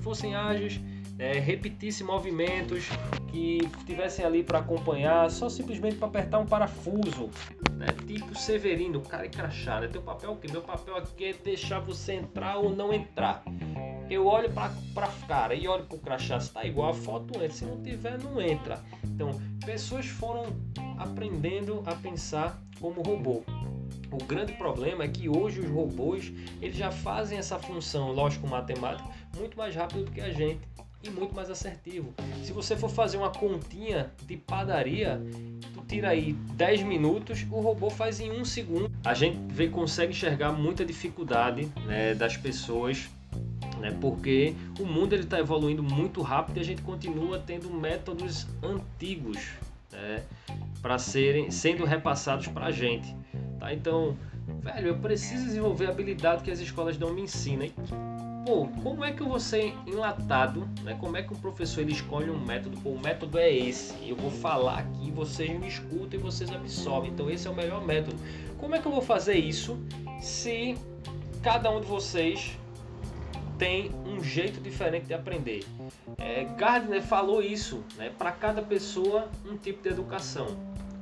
[0.00, 0.80] fossem ágeis,
[1.18, 2.84] é, repetissem movimentos,
[3.32, 7.30] que estivessem ali para acompanhar, só simplesmente para apertar um parafuso.
[7.72, 7.86] Né?
[8.06, 9.80] Tipo Severino, cara e crachá.
[9.80, 9.88] Né?
[9.88, 10.46] Teu papel é o quê?
[10.50, 13.42] Meu papel aqui é deixar você entrar ou não entrar.
[14.10, 17.50] Eu olho para pra cara e olho pro crachá, se tá igual a foto entra,
[17.50, 18.80] se não tiver, não entra.
[19.02, 20.46] Então, pessoas foram
[20.98, 23.42] aprendendo a pensar como robô.
[24.12, 29.56] O grande problema é que hoje os robôs eles já fazem essa função lógico-matemática muito
[29.56, 30.60] mais rápido do que a gente
[31.02, 32.14] e muito mais assertivo.
[32.42, 35.20] Se você for fazer uma continha de padaria,
[35.74, 38.90] tu tira aí 10 minutos, o robô faz em um segundo.
[39.04, 43.10] A gente vê, consegue enxergar muita dificuldade né, das pessoas
[43.84, 43.94] né?
[44.00, 49.50] Porque o mundo ele está evoluindo muito rápido e a gente continua tendo métodos antigos
[49.92, 50.22] né?
[50.80, 53.14] para serem sendo repassados para a gente,
[53.60, 53.74] tá?
[53.74, 54.16] Então,
[54.62, 57.68] velho, eu preciso desenvolver a habilidade que as escolas não me ensinam.
[58.46, 60.96] Pô, como é que eu vou ser enlatado, né?
[60.98, 62.80] Como é que o professor ele escolhe um método?
[62.80, 63.94] Pô, o método é esse.
[64.06, 67.10] Eu vou falar aqui, vocês me escutam e vocês absorvem.
[67.10, 68.16] Então esse é o melhor método.
[68.58, 69.78] Como é que eu vou fazer isso
[70.20, 70.74] se
[71.42, 72.58] cada um de vocês
[73.58, 75.64] tem um jeito diferente de aprender.
[76.18, 78.10] É, Gardner falou isso, né?
[78.16, 80.56] Para cada pessoa um tipo de educação.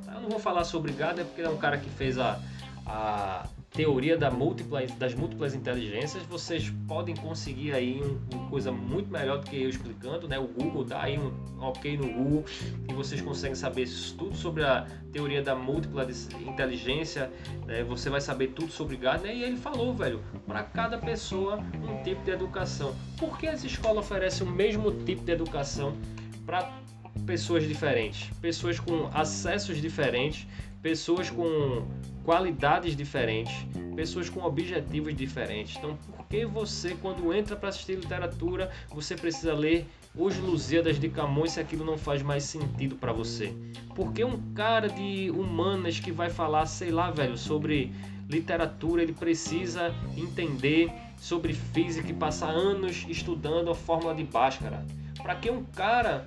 [0.07, 2.39] Eu não vou falar sobre Gardner porque é um cara que fez a,
[2.87, 9.11] a teoria da múltipla, das múltiplas inteligências, vocês podem conseguir aí um, uma coisa muito
[9.11, 10.39] melhor do que eu explicando, né?
[10.39, 12.45] O Google dá aí um ok no Google
[12.89, 16.07] e vocês conseguem saber tudo sobre a teoria da múltipla
[16.47, 17.31] inteligência,
[17.67, 17.83] né?
[17.83, 22.23] você vai saber tudo sobre Gardner e ele falou, velho, para cada pessoa um tipo
[22.25, 22.95] de educação.
[23.19, 25.97] Por que as escolas oferecem o mesmo tipo de educação
[26.45, 26.83] para
[27.27, 30.47] pessoas diferentes, pessoas com acessos diferentes,
[30.83, 31.87] pessoas com
[32.25, 33.55] qualidades diferentes,
[33.95, 35.77] pessoas com objetivos diferentes.
[35.77, 41.09] Então, por que você, quando entra para assistir literatura, você precisa ler Os Lusíadas de
[41.09, 43.55] Camões se aquilo não faz mais sentido para você?
[43.95, 47.93] Porque um cara de humanas que vai falar, sei lá, velho, sobre
[48.29, 54.85] literatura, ele precisa entender sobre física e passar anos estudando a fórmula de Bhaskara.
[55.23, 56.27] Para que um cara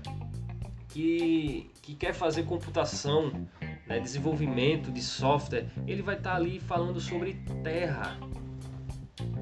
[0.90, 3.46] que, que quer fazer computação
[3.88, 8.18] né, desenvolvimento de software, ele vai estar tá ali falando sobre terra.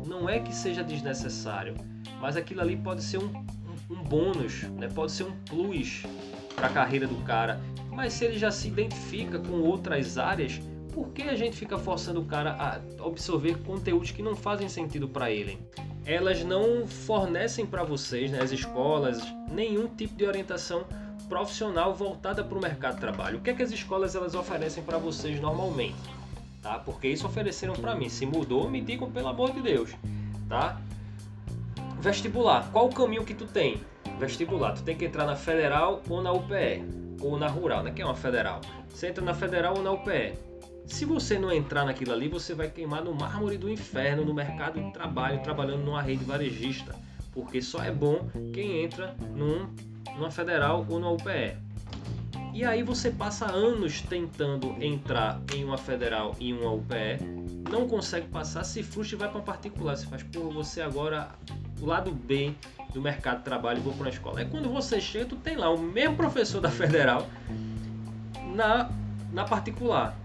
[0.06, 1.76] Não é que seja desnecessário,
[2.20, 3.46] mas aquilo ali pode ser um,
[3.90, 6.04] um, bônus, né, pode ser um plus
[6.56, 7.60] para a carreira do cara.
[7.90, 10.60] Mas se ele já se identifica com outras áreas,
[10.94, 12.76] por que a gente fica forçando o cara a
[13.06, 15.58] absorver conteúdos que não fazem sentido para ele?
[16.06, 20.86] Elas não fornecem para vocês, né, as escolas, nenhum tipo de orientação
[21.34, 23.40] profissional voltada para o mercado de trabalho.
[23.40, 25.98] O que é que as escolas elas oferecem para vocês normalmente?
[26.62, 26.78] Tá?
[26.78, 28.08] Porque isso ofereceram para mim.
[28.08, 29.90] Se mudou, me digam pelo amor de Deus,
[30.48, 30.80] tá?
[32.00, 32.70] Vestibular.
[32.72, 33.82] Qual o caminho que tu tem?
[34.20, 34.74] Vestibular.
[34.74, 36.84] Tu tem que entrar na federal ou na UPE
[37.20, 37.92] ou na rural, né?
[37.92, 38.62] Que é uma federal.
[38.90, 40.34] Você entra na federal ou na UPE.
[40.86, 44.80] Se você não entrar naquilo ali, você vai queimar no mármore do inferno no mercado
[44.80, 46.94] de trabalho, trabalhando numa rede varejista.
[47.32, 49.68] Porque só é bom quem entra num,
[50.16, 51.58] numa federal ou numa UPE.
[52.54, 57.18] E aí você passa anos tentando entrar em uma federal e uma UPE,
[57.72, 59.98] não consegue passar, se frustra e vai para uma particular.
[59.98, 61.30] Você faz, pô, você agora,
[61.82, 62.54] o lado B
[62.94, 64.42] do mercado de trabalho, vou para uma escola.
[64.42, 67.28] É quando você chega, tu tem lá o mesmo professor da federal
[68.54, 68.92] na,
[69.32, 70.16] na particular.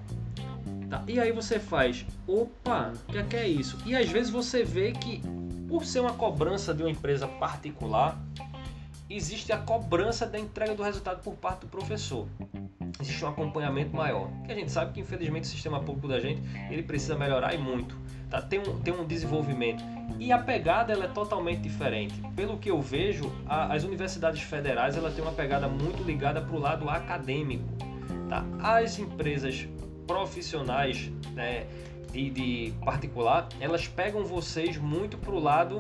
[0.91, 1.03] Tá?
[1.09, 3.79] E aí você faz, opa, o que é, que é isso?
[3.87, 5.23] E às vezes você vê que,
[5.67, 8.19] por ser uma cobrança de uma empresa particular,
[9.17, 12.29] existe a cobrança da entrega do resultado por parte do professor.
[13.01, 14.29] Existe um acompanhamento maior.
[14.45, 17.59] Que a gente sabe que, infelizmente, o sistema público da gente ele precisa melhorar e
[17.59, 17.97] muito.
[18.29, 18.43] Tá?
[18.43, 19.83] Tem, um, tem um desenvolvimento.
[20.19, 22.21] E a pegada ela é totalmente diferente.
[22.35, 26.55] Pelo que eu vejo, a, as universidades federais ela tem uma pegada muito ligada para
[26.55, 27.65] o lado acadêmico.
[28.29, 28.45] Tá?
[28.61, 29.67] As empresas
[30.07, 31.67] profissionais né,
[32.13, 35.79] de, de particular, elas pegam vocês muito para o lado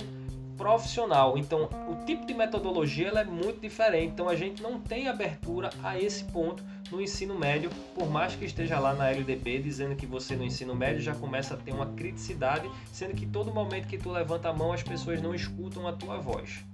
[0.59, 1.39] profissional.
[1.39, 4.13] Então, o tipo de metodologia ela é muito diferente.
[4.13, 8.45] Então, a gente não tem abertura a esse ponto no ensino médio, por mais que
[8.45, 11.87] esteja lá na LDB dizendo que você no ensino médio já começa a ter uma
[11.87, 15.93] criticidade, sendo que todo momento que tu levanta a mão as pessoas não escutam a
[15.93, 16.65] tua voz.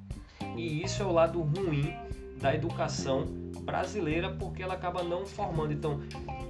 [0.56, 1.94] E isso é o lado ruim
[2.40, 3.26] da educação
[3.60, 5.72] brasileira porque ela acaba não formando.
[5.72, 6.00] Então,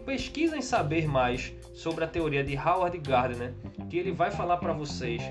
[0.05, 3.55] pesquisem saber mais sobre a teoria de Howard Gardner,
[3.89, 5.23] que ele vai falar para vocês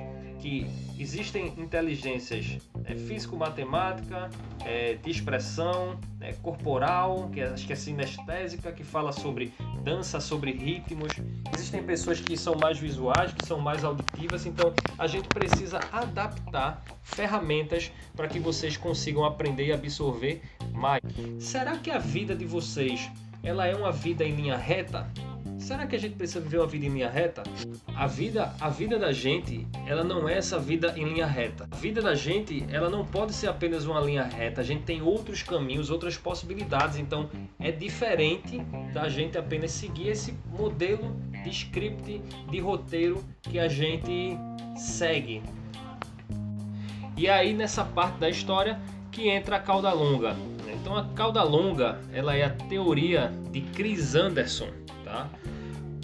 [0.43, 0.67] que
[0.99, 4.29] existem inteligências é, físico-matemática,
[4.65, 9.53] é, de expressão, é, corporal, que é, acho que é sinestésica, que fala sobre
[9.85, 11.13] dança, sobre ritmos.
[11.53, 16.83] Existem pessoas que são mais visuais, que são mais auditivas, então a gente precisa adaptar
[17.01, 20.41] ferramentas para que vocês consigam aprender e absorver
[20.73, 21.01] mais.
[21.39, 23.09] Será que a vida de vocês
[23.41, 25.09] ela é uma vida em linha reta?
[25.57, 27.43] Será que a gente precisa viver uma vida em linha reta?
[27.95, 31.67] A vida, a vida da gente, ela não é essa vida em linha reta.
[31.71, 34.61] A vida da gente, ela não pode ser apenas uma linha reta.
[34.61, 36.97] A gente tem outros caminhos, outras possibilidades.
[36.97, 38.59] Então, é diferente
[38.93, 44.37] da gente apenas seguir esse modelo de script, de roteiro que a gente
[44.75, 45.41] segue.
[47.15, 48.79] E aí nessa parte da história
[49.11, 50.35] que entra a cauda longa.
[50.67, 54.67] Então a cauda longa, ela é a teoria de Chris Anderson,
[55.13, 55.29] tá?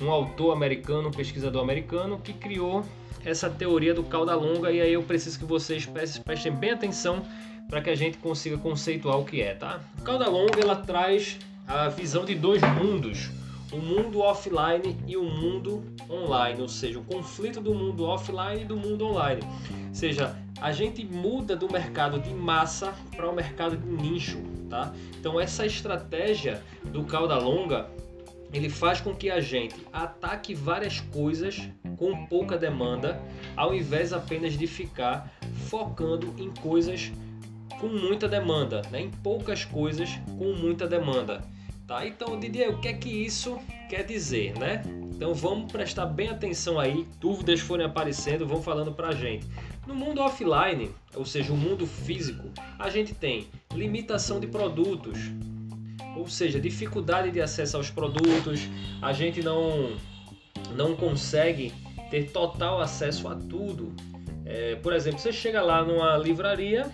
[0.01, 2.85] um autor americano, um pesquisador americano, que criou
[3.25, 7.25] essa teoria do cauda longa e aí eu preciso que vocês prestem bem atenção
[7.67, 9.81] para que a gente consiga conceituar o que é, tá?
[10.03, 13.29] cauda longa ela traz a visão de dois mundos,
[13.71, 18.65] o mundo offline e o mundo online, ou seja, o conflito do mundo offline e
[18.65, 19.41] do mundo online.
[19.43, 24.93] Ou seja, a gente muda do mercado de massa para o mercado de nicho, tá?
[25.19, 27.87] Então essa estratégia do cauda longa
[28.53, 33.21] ele faz com que a gente ataque várias coisas com pouca demanda,
[33.55, 35.31] ao invés apenas de ficar
[35.67, 37.11] focando em coisas
[37.79, 39.01] com muita demanda, né?
[39.01, 41.41] em poucas coisas com muita demanda.
[41.87, 42.05] Tá?
[42.05, 43.57] Então, Didier, o que é que isso
[43.89, 44.57] quer dizer?
[44.57, 44.83] Né?
[45.19, 49.45] Então vamos prestar bem atenção aí, dúvidas forem aparecendo, vão falando para a gente.
[49.85, 55.19] No mundo offline, ou seja, o mundo físico, a gente tem limitação de produtos,
[56.19, 58.67] ou seja, dificuldade de acesso aos produtos,
[59.01, 59.95] a gente não,
[60.75, 61.73] não consegue
[62.11, 63.93] ter total acesso a tudo.
[64.45, 66.91] É, por exemplo, você chega lá numa livraria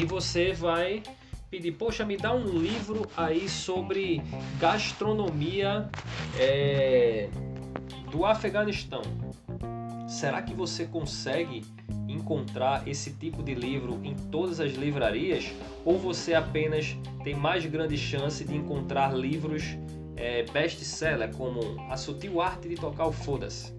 [0.00, 1.02] e você vai
[1.50, 4.20] pedir, poxa, me dá um livro aí sobre
[4.60, 5.88] gastronomia
[6.38, 7.28] é,
[8.10, 9.02] do Afeganistão.
[10.08, 11.62] Será que você consegue
[12.08, 15.52] encontrar esse tipo de livro em todas as livrarias
[15.84, 19.76] ou você apenas tem mais grande chance de encontrar livros
[20.16, 23.70] é, best-seller como A Sutil Arte de Tocar o Foda-se?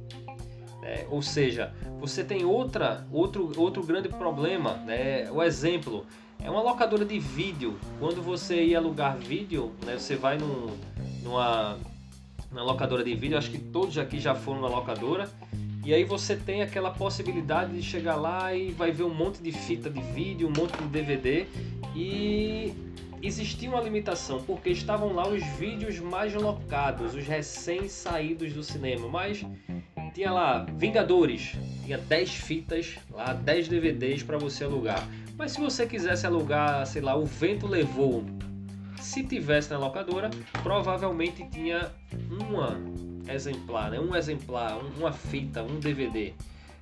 [0.83, 4.75] É, ou seja, você tem outra, outro, outro grande problema.
[4.85, 5.31] Né?
[5.31, 6.05] O exemplo
[6.39, 7.75] é uma locadora de vídeo.
[7.99, 10.77] Quando você ia alugar vídeo, né, você vai num,
[11.23, 11.75] numa,
[12.51, 13.35] numa locadora de vídeo.
[13.35, 15.27] Acho que todos aqui já foram na locadora
[15.85, 19.51] e aí você tem aquela possibilidade de chegar lá e vai ver um monte de
[19.51, 21.45] fita de vídeo, um monte de DVD
[21.95, 22.73] e
[23.21, 29.45] existia uma limitação porque estavam lá os vídeos mais locados, os recém-saídos do cinema, mas
[30.13, 35.07] tinha lá Vingadores, tinha 10 fitas, lá 10 DVDs para você alugar.
[35.37, 38.25] Mas se você quisesse alugar, sei lá, O Vento Levou,
[38.99, 40.29] se tivesse na locadora,
[40.61, 41.91] provavelmente tinha
[42.29, 42.77] uma
[43.33, 43.99] exemplar, né?
[43.99, 46.33] um exemplar, uma fita, um DVD.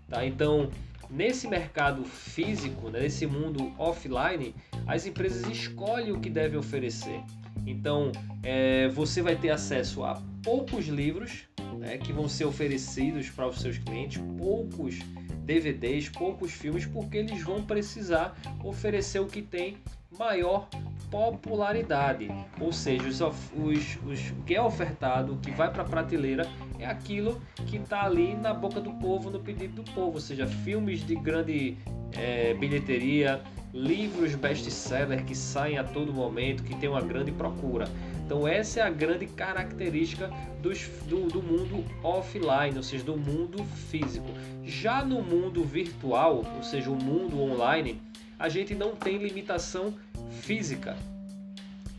[0.10, 0.26] Tá?
[0.26, 0.70] Então,
[1.10, 3.02] nesse mercado físico, né?
[3.02, 4.56] nesse mundo offline,
[4.86, 7.22] as empresas escolhem o que devem oferecer.
[7.66, 8.12] Então,
[8.44, 11.44] é, você vai ter acesso a poucos livros
[11.78, 15.00] né, que vão ser oferecidos para os seus clientes, poucos
[15.46, 19.78] DVDs, poucos filmes, porque eles vão precisar oferecer o que tem
[20.18, 20.68] maior
[21.10, 22.30] popularidade.
[22.60, 26.48] Ou seja, os, os, os, o que é ofertado, o que vai para a prateleira,
[26.80, 30.14] é aquilo que está ali na boca do povo, no pedido do povo.
[30.14, 31.78] Ou seja, filmes de grande
[32.14, 33.42] é, bilheteria,
[33.74, 37.88] livros best-seller que saem a todo momento, que tem uma grande procura.
[38.26, 40.30] Então essa é a grande característica
[40.62, 44.28] dos, do, do mundo offline, ou seja, do mundo físico.
[44.66, 48.02] Já no mundo virtual, ou seja, o mundo online,
[48.40, 49.94] a gente não tem limitação
[50.42, 50.96] física.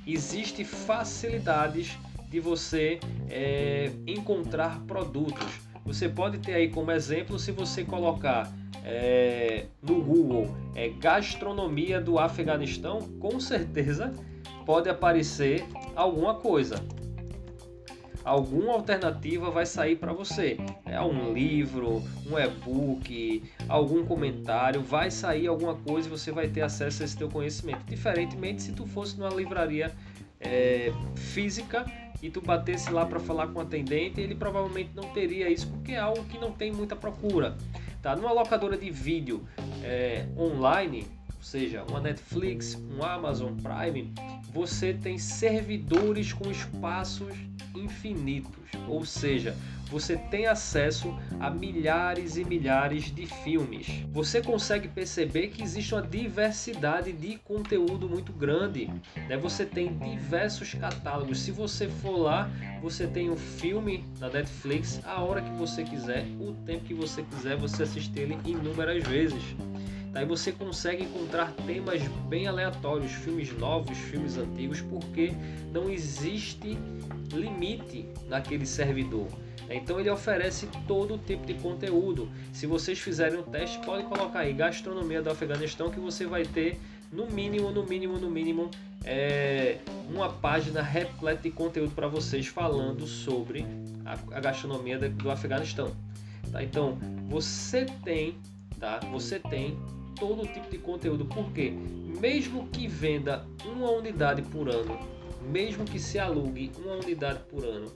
[0.07, 1.97] Existem facilidades
[2.29, 5.47] de você é, encontrar produtos.
[5.85, 8.53] Você pode ter aí como exemplo se você colocar
[8.85, 14.13] é, no Google é, gastronomia do Afeganistão, com certeza
[14.65, 15.65] pode aparecer
[15.97, 16.77] alguma coisa.
[18.29, 20.59] Alguma alternativa vai sair para você.
[20.85, 26.61] É um livro, um e-book, algum comentário, vai sair alguma coisa e você vai ter
[26.61, 27.87] acesso a esse teu conhecimento.
[27.87, 29.95] Diferentemente se tu fosse numa livraria
[30.39, 31.87] é, física
[32.23, 35.93] e tu batesse lá para falar com o atendente, ele provavelmente não teria isso porque
[35.93, 37.57] é algo que não tem muita procura.
[38.03, 38.15] Tá?
[38.15, 39.43] Numa locadora de vídeo
[39.83, 44.13] é, online, ou seja, uma Netflix, um Amazon Prime,
[44.53, 47.33] você tem servidores com espaços
[47.79, 48.53] infinitos,
[48.87, 49.57] ou seja,
[49.91, 53.87] você tem acesso a milhares e milhares de filmes.
[54.13, 58.91] Você consegue perceber que existe uma diversidade de conteúdo muito grande.
[59.17, 59.37] Né?
[59.39, 61.41] Você tem diversos catálogos.
[61.41, 62.51] Se você for lá,
[62.83, 67.23] você tem um filme na Netflix a hora que você quiser, o tempo que você
[67.23, 69.43] quiser, você assiste ele inúmeras vezes.
[70.19, 75.33] Aí você consegue encontrar temas bem aleatórios, filmes novos, filmes antigos, porque
[75.73, 76.77] não existe
[77.33, 79.29] limite naquele servidor.
[79.71, 82.29] Então ele oferece todo tipo de conteúdo.
[82.53, 86.81] Se vocês fizerem um teste, pode colocar aí gastronomia do Afeganistão que você vai ter
[87.13, 88.73] no mínimo, no mínimo, no mínimo
[89.05, 89.79] é,
[90.11, 93.65] uma página repleta de conteúdo para vocês falando sobre
[94.05, 95.95] a, gastronomia do Afeganistão.
[96.51, 96.61] Tá?
[96.61, 98.37] Então você tem,
[98.81, 98.99] tá?
[99.13, 99.79] Você tem
[100.19, 101.71] todo tipo de conteúdo, porque
[102.21, 104.99] mesmo que venda uma unidade por ano,
[105.51, 107.91] mesmo que se alugue uma unidade por ano,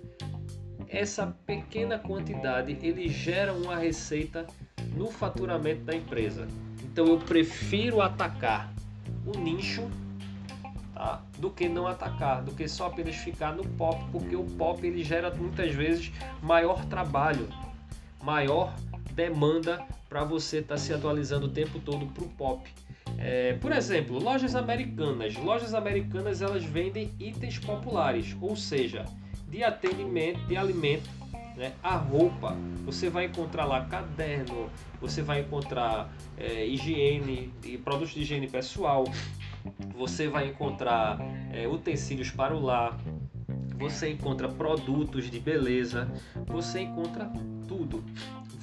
[0.89, 4.47] essa pequena quantidade ele gera uma receita
[4.95, 6.47] no faturamento da empresa.
[6.83, 8.73] Então eu prefiro atacar
[9.27, 9.89] o nicho
[10.95, 11.23] tá?
[11.39, 15.03] do que não atacar, do que só apenas ficar no pop, porque o pop ele
[15.03, 17.49] gera muitas vezes maior trabalho,
[18.23, 18.75] maior
[19.13, 22.71] demanda para você estar tá se atualizando o tempo todo para o pop.
[23.17, 25.35] É, por exemplo, lojas americanas.
[25.37, 29.07] Lojas americanas elas vendem itens populares, ou seja,
[29.49, 31.09] de atendimento, de alimento,
[31.57, 31.73] né?
[31.83, 32.55] a roupa.
[32.85, 34.69] Você vai encontrar lá caderno,
[35.01, 39.05] você vai encontrar é, higiene, e produtos de higiene pessoal,
[39.97, 41.19] você vai encontrar
[41.55, 42.99] é, utensílios para o lar,
[43.79, 46.07] você encontra produtos de beleza,
[46.47, 47.33] você encontra
[47.67, 48.05] tudo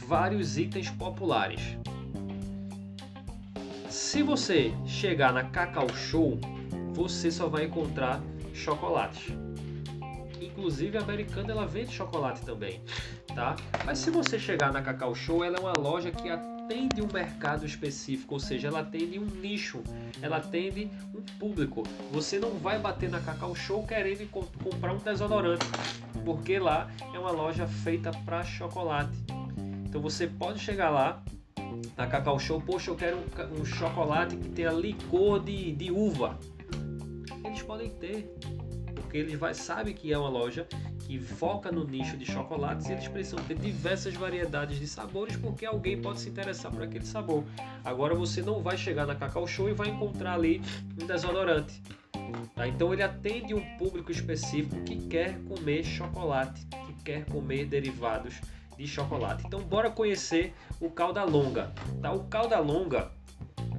[0.10, 1.78] vários itens populares.
[3.88, 6.40] Se você chegar na Cacau Show,
[6.94, 8.20] você só vai encontrar
[8.52, 9.32] chocolates.
[10.42, 12.82] Inclusive a americana ela vende chocolate também,
[13.36, 13.56] tá?
[13.86, 17.64] Mas se você chegar na Cacau Show, ela é uma loja que atende um mercado
[17.64, 19.84] específico, ou seja, ela atende um nicho,
[20.24, 21.84] ela atende um público.
[22.12, 25.68] Você não vai bater na Cacau Show querendo comprar um desodorante,
[26.26, 29.16] porque lá é uma loja feita para chocolate.
[29.90, 31.24] Então você pode chegar lá
[31.98, 36.38] na Cacau Show, poxa, eu quero um, um chocolate que tenha licor de, de uva.
[37.44, 38.32] Eles podem ter,
[38.94, 40.68] porque eles vai, sabem que é uma loja
[41.00, 45.66] que foca no nicho de chocolates e eles precisam ter diversas variedades de sabores porque
[45.66, 47.44] alguém pode se interessar por aquele sabor.
[47.84, 50.62] Agora você não vai chegar na Cacau Show e vai encontrar ali
[51.02, 51.82] um desodorante.
[52.56, 52.68] Tá?
[52.68, 58.40] Então ele atende um público específico que quer comer chocolate, que quer comer derivados
[58.80, 59.44] de chocolate.
[59.46, 61.72] Então bora conhecer o cauda longa.
[62.02, 62.12] Tá?
[62.12, 63.12] O cauda longa,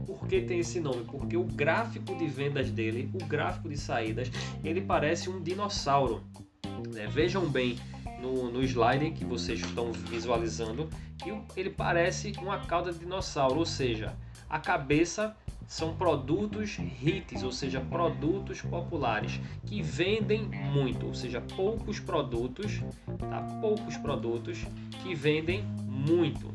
[0.06, 1.04] Por que tem esse nome?
[1.04, 4.30] Porque o gráfico de vendas dele, o gráfico de saídas,
[4.62, 6.22] ele parece um dinossauro.
[6.92, 7.06] Né?
[7.06, 7.78] Vejam bem
[8.20, 13.66] no, no slide que vocês estão visualizando que ele parece uma cauda de dinossauro, ou
[13.66, 14.14] seja,
[14.48, 15.36] a cabeça
[15.70, 22.80] são produtos hits, ou seja, produtos populares que vendem muito, ou seja, poucos produtos,
[23.16, 23.40] tá?
[23.60, 24.58] Poucos produtos
[25.00, 26.52] que vendem muito.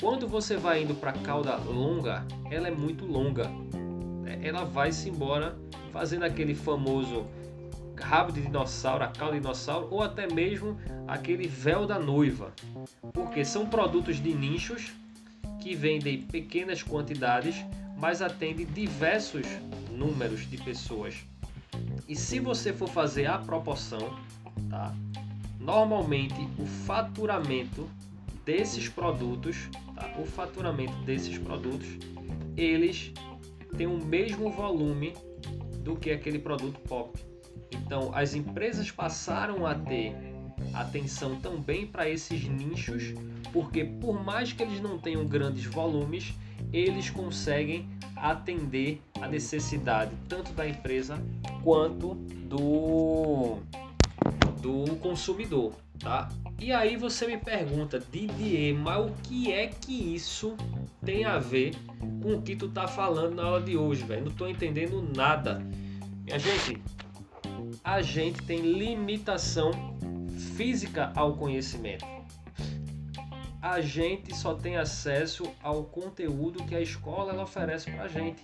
[0.00, 3.46] Quando você vai indo para a cauda longa, ela é muito longa.
[4.22, 4.40] Né?
[4.42, 5.58] Ela vai se embora
[5.92, 7.26] fazendo aquele famoso
[8.00, 12.54] rabo de dinossauro, a cauda de dinossauro ou até mesmo aquele véu da noiva.
[13.12, 14.94] Porque são produtos de nichos
[15.66, 17.56] que vendem pequenas quantidades,
[17.98, 19.44] mas atendem diversos
[19.90, 21.16] números de pessoas.
[22.08, 24.16] E se você for fazer a proporção,
[24.70, 24.94] tá?
[25.58, 27.90] Normalmente o faturamento
[28.44, 30.14] desses produtos, tá?
[30.20, 31.88] O faturamento desses produtos,
[32.56, 33.12] eles
[33.76, 35.14] têm o mesmo volume
[35.80, 37.18] do que aquele produto pop.
[37.72, 40.14] Então, as empresas passaram a ter
[40.72, 43.14] atenção também para esses nichos,
[43.56, 46.34] porque por mais que eles não tenham grandes volumes,
[46.74, 51.18] eles conseguem atender a necessidade tanto da empresa
[51.64, 53.56] quanto do
[54.60, 56.28] do consumidor, tá?
[56.60, 60.54] E aí você me pergunta, Didier, mas o que é que isso
[61.02, 61.74] tem a ver
[62.22, 64.26] com o que tu tá falando na aula de hoje, velho?
[64.26, 65.62] Não tô entendendo nada.
[66.24, 66.82] Minha gente,
[67.82, 69.70] a gente tem limitação
[70.56, 72.15] física ao conhecimento.
[73.60, 78.42] A gente só tem acesso ao conteúdo que a escola ela oferece para a gente.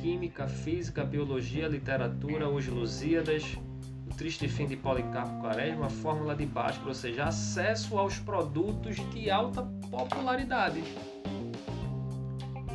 [0.00, 3.58] Química, física, biologia, literatura, os Lusíadas,
[4.06, 9.30] o triste fim de Policarpo Quaresma, fórmula de Bhaskara, ou seja, acesso aos produtos de
[9.30, 10.82] alta popularidade.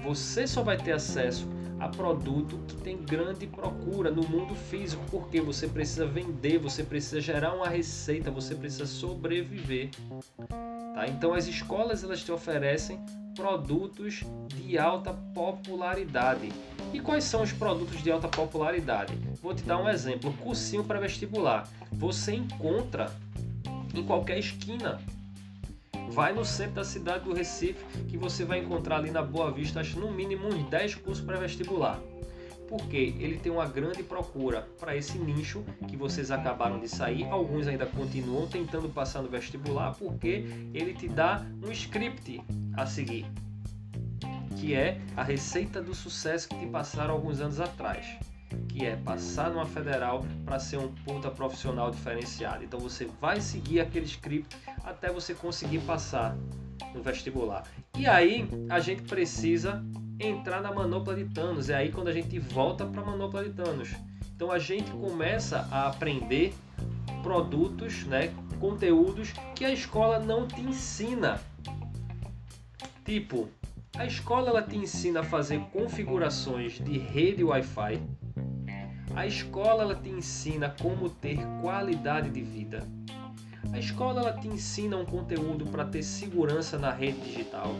[0.03, 5.39] Você só vai ter acesso a produto que tem grande procura no mundo físico, porque
[5.39, 9.91] você precisa vender, você precisa gerar uma receita, você precisa sobreviver.
[10.93, 11.07] Tá?
[11.07, 12.99] Então as escolas elas te oferecem
[13.35, 14.23] produtos
[14.55, 16.51] de alta popularidade.
[16.91, 19.13] E quais são os produtos de alta popularidade?
[19.41, 21.69] Vou te dar um exemplo, cursinho para vestibular.
[21.91, 23.11] Você encontra
[23.93, 24.99] em qualquer esquina
[26.09, 29.81] Vai no centro da cidade do Recife que você vai encontrar ali na Boa Vista,
[29.81, 31.99] acho no mínimo uns 10 cursos pré-vestibular.
[32.67, 37.23] Porque ele tem uma grande procura para esse nicho que vocês acabaram de sair.
[37.29, 40.43] Alguns ainda continuam tentando passar no vestibular porque
[40.73, 42.41] ele te dá um script
[42.75, 43.25] a seguir,
[44.59, 48.17] que é a receita do sucesso que te passaram alguns anos atrás
[48.69, 52.63] que é passar numa federal para ser um ponta profissional diferenciado.
[52.63, 56.35] Então você vai seguir aquele script até você conseguir passar
[56.93, 57.63] no vestibular.
[57.97, 59.83] E aí a gente precisa
[60.19, 61.69] entrar na manopla de Thanos.
[61.69, 63.89] É aí quando a gente volta para a manopla de Thanos.
[64.35, 66.53] Então a gente começa a aprender
[67.23, 71.41] produtos, né, conteúdos que a escola não te ensina.
[73.03, 73.49] Tipo,
[73.95, 78.01] a escola ela te ensina a fazer configurações de rede Wi-Fi,
[79.15, 82.87] a escola ela te ensina como ter qualidade de vida.
[83.73, 87.73] A escola ela te ensina um conteúdo para ter segurança na rede digital.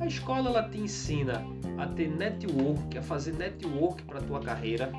[0.00, 1.44] A escola ela te ensina
[1.78, 4.90] a ter network, a fazer network para tua carreira.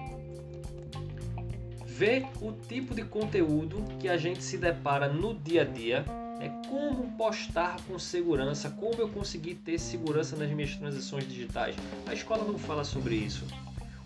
[1.86, 6.06] Ver o tipo de conteúdo que a gente se depara no dia a dia
[6.40, 11.76] é como postar com segurança, como eu conseguir ter segurança nas minhas transações digitais.
[12.08, 13.46] A escola não fala sobre isso.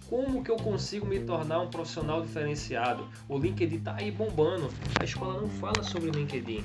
[0.10, 3.08] Como que eu consigo me tornar um profissional diferenciado?
[3.30, 4.70] O LinkedIn está aí bombando.
[5.00, 6.64] A escola não fala sobre LinkedIn.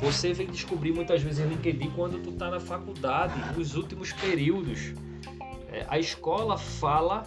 [0.00, 4.92] Você vem descobrir muitas vezes LinkedIn quando tu está na faculdade, nos últimos períodos.
[5.68, 7.24] É, a escola fala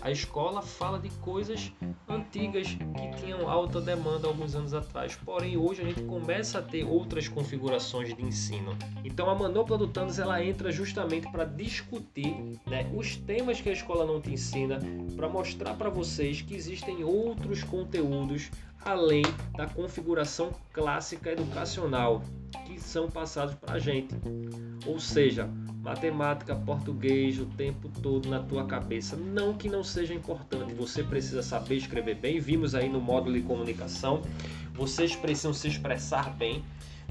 [0.00, 1.72] a escola fala de coisas
[2.08, 5.16] antigas que tinham alta demanda alguns anos atrás.
[5.16, 8.76] Porém, hoje a gente começa a ter outras configurações de ensino.
[9.04, 13.72] Então, a manopla do Thanos ela entra justamente para discutir né, os temas que a
[13.72, 14.78] escola não te ensina,
[15.16, 18.50] para mostrar para vocês que existem outros conteúdos
[18.84, 19.24] além
[19.56, 22.22] da configuração clássica educacional
[22.64, 24.14] que são passados para a gente.
[24.86, 25.50] Ou seja,
[25.86, 29.16] matemática, português o tempo todo na tua cabeça.
[29.16, 32.40] Não que não seja importante, você precisa saber escrever bem.
[32.40, 34.20] Vimos aí no módulo de comunicação,
[34.74, 36.64] vocês precisam se expressar bem,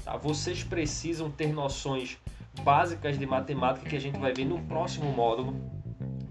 [0.04, 0.18] tá?
[0.18, 2.18] Vocês precisam ter noções
[2.62, 5.58] básicas de matemática que a gente vai ver no próximo módulo,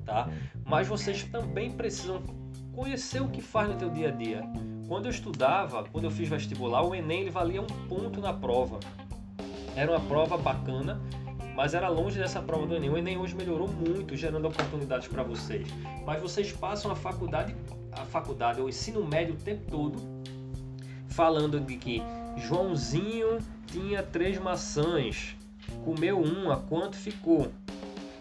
[0.05, 0.29] tá?
[0.63, 2.21] Mas vocês também precisam
[2.73, 4.43] conhecer o que faz no teu dia a dia.
[4.87, 8.79] Quando eu estudava, quando eu fiz vestibular, o Enem ele valia um ponto na prova.
[9.75, 11.01] Era uma prova bacana,
[11.55, 12.89] mas era longe dessa prova do Enem.
[12.89, 15.67] O Enem hoje melhorou muito, gerando oportunidades para vocês.
[16.05, 17.55] Mas vocês passam a faculdade,
[17.91, 20.15] a faculdade, o ensino médio o tempo todo
[21.15, 22.01] falando de que
[22.35, 25.33] Joãozinho tinha três maçãs,
[25.85, 27.49] comeu uma, quanto ficou?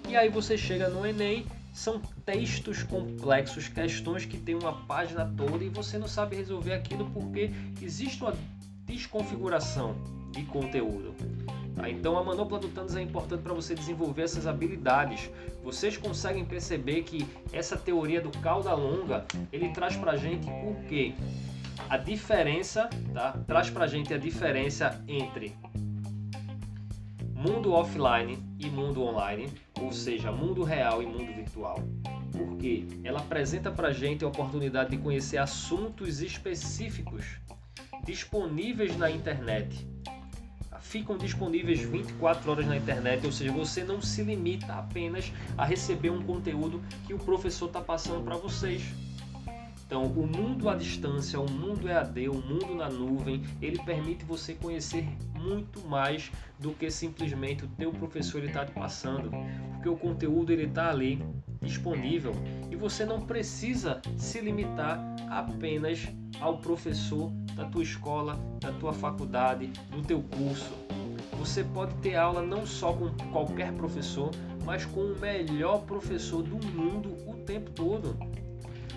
[0.08, 5.64] E aí você chega no Enem, são textos complexos, questões que tem uma página toda
[5.64, 7.50] e você não sabe resolver aquilo porque
[7.82, 8.34] existe uma
[8.86, 9.96] desconfiguração
[10.30, 11.16] de conteúdo.
[11.74, 11.88] Tá?
[11.90, 15.30] Então a manopla do Thanos é importante para você desenvolver essas habilidades.
[15.62, 21.14] Vocês conseguem perceber que essa teoria do cauda longa ele traz para gente o quê?
[21.88, 23.32] A diferença, tá?
[23.46, 25.54] traz para gente a diferença entre
[27.34, 31.78] mundo offline e mundo online, ou seja, mundo real e mundo virtual.
[32.32, 37.38] Porque ela apresenta para a gente a oportunidade de conhecer assuntos específicos
[38.04, 39.86] disponíveis na internet.
[40.84, 46.10] Ficam disponíveis 24 horas na internet, ou seja, você não se limita apenas a receber
[46.10, 48.84] um conteúdo que o professor está passando para vocês.
[49.86, 54.54] Então, o mundo à distância, o mundo EAD, o mundo na nuvem, ele permite você
[54.54, 56.30] conhecer muito mais
[56.60, 59.30] do que simplesmente o teu professor está te passando,
[59.72, 61.20] porque o conteúdo ele está ali
[61.64, 62.32] disponível
[62.70, 66.06] e você não precisa se limitar apenas
[66.40, 70.72] ao professor da tua escola, da tua faculdade, do teu curso.
[71.38, 74.30] Você pode ter aula não só com qualquer professor,
[74.64, 78.16] mas com o melhor professor do mundo o tempo todo.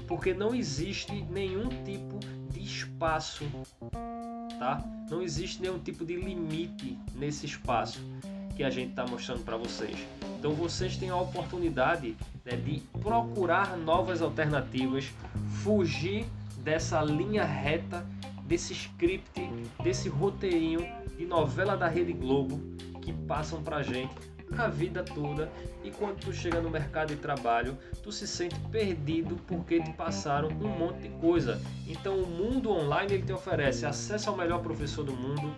[0.07, 2.20] Porque não existe nenhum tipo
[2.51, 3.43] de espaço,
[4.57, 4.82] tá?
[5.09, 7.99] Não existe nenhum tipo de limite nesse espaço
[8.57, 9.95] que a gente está mostrando para vocês.
[10.39, 15.05] Então vocês têm a oportunidade né, de procurar novas alternativas,
[15.63, 16.25] fugir
[16.57, 18.03] dessa linha reta,
[18.43, 19.47] desse script,
[19.83, 20.79] desse roteirinho
[21.15, 22.59] de novela da Rede Globo
[23.01, 24.13] que passam pra gente
[24.57, 25.51] a vida toda
[25.83, 30.49] e quando tu chega no mercado de trabalho, tu se sente perdido porque te passaram
[30.49, 31.61] um monte de coisa.
[31.85, 35.53] Então o mundo online ele te oferece acesso ao melhor professor do mundo.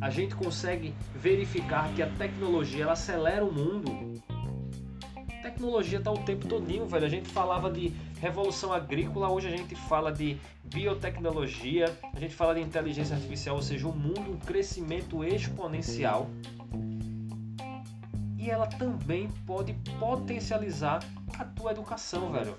[0.00, 4.20] A gente consegue verificar que a tecnologia ela acelera o mundo
[5.60, 7.04] tecnologia está o tempo todinho, velho.
[7.04, 12.54] A gente falava de revolução agrícola, hoje a gente fala de biotecnologia, a gente fala
[12.54, 16.30] de inteligência artificial, ou seja, o mundo, um crescimento exponencial.
[18.38, 21.00] E ela também pode potencializar
[21.38, 22.54] a tua educação, velho.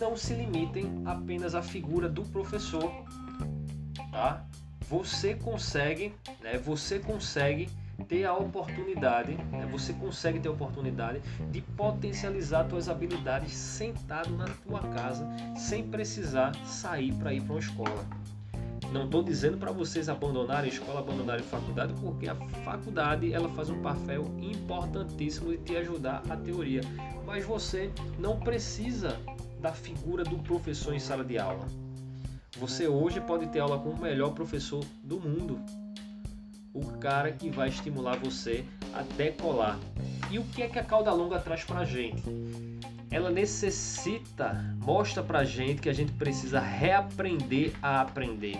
[0.00, 2.90] Não se limitem apenas à figura do professor,
[4.10, 4.44] tá?
[4.90, 6.12] Você consegue,
[6.42, 6.58] né?
[6.58, 7.68] Você consegue
[8.08, 9.68] ter a oportunidade, né?
[9.70, 11.20] você consegue ter a oportunidade
[11.52, 15.24] de potencializar suas habilidades sentado na tua casa,
[15.56, 18.04] sem precisar sair para ir para uma escola.
[18.92, 23.48] Não estou dizendo para vocês abandonarem a escola, abandonarem a faculdade, porque a faculdade ela
[23.50, 26.80] faz um papel importantíssimo de te ajudar a teoria.
[27.24, 29.16] Mas você não precisa
[29.60, 31.64] da figura do professor em sala de aula.
[32.60, 35.58] Você hoje pode ter aula com o melhor professor do mundo,
[36.74, 39.80] o cara que vai estimular você a decolar.
[40.30, 42.22] E o que é que a cauda longa traz para a gente?
[43.10, 48.58] Ela necessita, mostra para a gente que a gente precisa reaprender a aprender.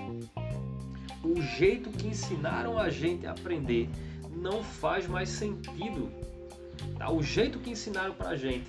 [1.22, 3.90] O jeito que ensinaram a gente a aprender
[4.34, 6.11] não faz mais sentido.
[6.96, 7.12] Tá?
[7.12, 8.64] O jeito que ensinaram para a gente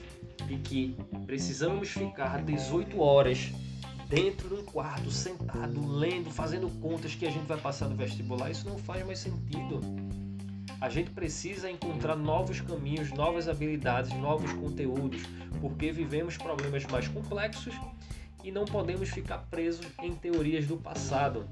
[0.45, 0.93] de que
[1.25, 3.53] precisamos ficar 18 horas
[4.11, 8.51] dentro de um quarto, sentado, lendo, fazendo contas que a gente vai passar no vestibular,
[8.51, 9.79] isso não faz mais sentido.
[10.81, 15.21] A gente precisa encontrar novos caminhos, novas habilidades, novos conteúdos,
[15.61, 17.73] porque vivemos problemas mais complexos
[18.43, 21.47] e não podemos ficar presos em teorias do passado.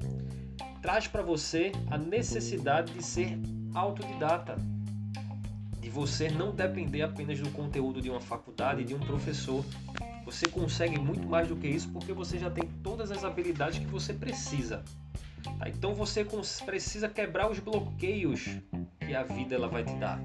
[0.81, 3.39] Traz para você a necessidade de ser
[3.73, 4.57] autodidata,
[5.79, 9.63] de você não depender apenas do conteúdo de uma faculdade, de um professor,
[10.31, 13.85] você consegue muito mais do que isso porque você já tem todas as habilidades que
[13.85, 14.83] você precisa.
[15.57, 15.67] Tá?
[15.67, 16.25] Então você
[16.65, 18.47] precisa quebrar os bloqueios
[18.99, 20.21] que a vida ela vai te dar.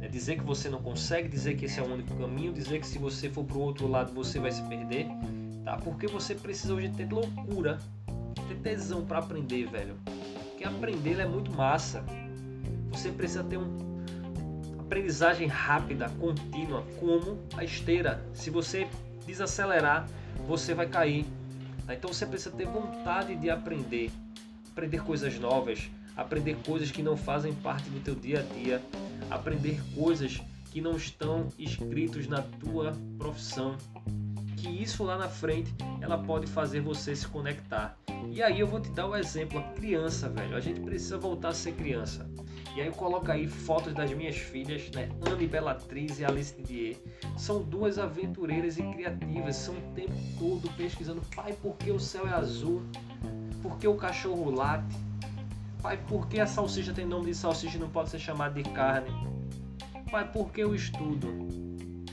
[0.00, 2.86] É dizer que você não consegue, dizer que esse é o único caminho, dizer que
[2.86, 5.08] se você for para o outro lado você vai se perder,
[5.64, 5.76] tá?
[5.76, 7.78] Porque você precisa hoje ter loucura,
[8.48, 9.96] ter tesão para aprender, velho.
[10.50, 12.04] Porque aprender é muito massa.
[12.92, 13.90] Você precisa ter um
[14.78, 18.24] aprendizagem rápida, contínua, como a esteira.
[18.32, 18.88] Se você
[19.30, 20.06] desacelerar,
[20.46, 21.24] você vai cair.
[21.86, 21.94] Tá?
[21.94, 24.10] Então você precisa ter vontade de aprender,
[24.72, 28.82] aprender coisas novas, aprender coisas que não fazem parte do teu dia a dia,
[29.30, 33.76] aprender coisas que não estão escritos na tua profissão,
[34.56, 37.98] que isso lá na frente ela pode fazer você se conectar.
[38.30, 40.54] E aí eu vou te dar o um exemplo, a criança, velho.
[40.54, 42.30] A gente precisa voltar a ser criança.
[42.76, 45.08] E aí eu coloco aí fotos das minhas filhas, né?
[45.28, 46.96] Anne Bellatriz e Alice Didier.
[47.36, 52.28] São duas aventureiras e criativas, são o tempo todo pesquisando, pai, por que o céu
[52.28, 52.82] é azul?
[53.62, 54.96] Por que o cachorro late?
[55.82, 58.68] Pai, por que a salsicha tem nome de salsicha e não pode ser chamada de
[58.70, 59.10] carne?
[60.10, 61.48] Pai, por que eu estudo?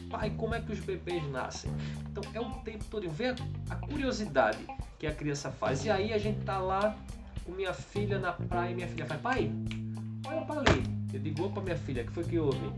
[0.09, 1.69] Pai, como é que os bebês nascem?
[2.09, 3.35] Então é o tempo todo, vê
[3.69, 4.59] a curiosidade
[4.97, 5.85] que a criança faz.
[5.85, 6.95] E aí a gente tá lá
[7.43, 9.51] com minha filha na praia e minha filha fala, pai,
[10.25, 10.83] olha para ali.
[11.13, 12.71] Eu digo, opa minha filha, que foi que houve?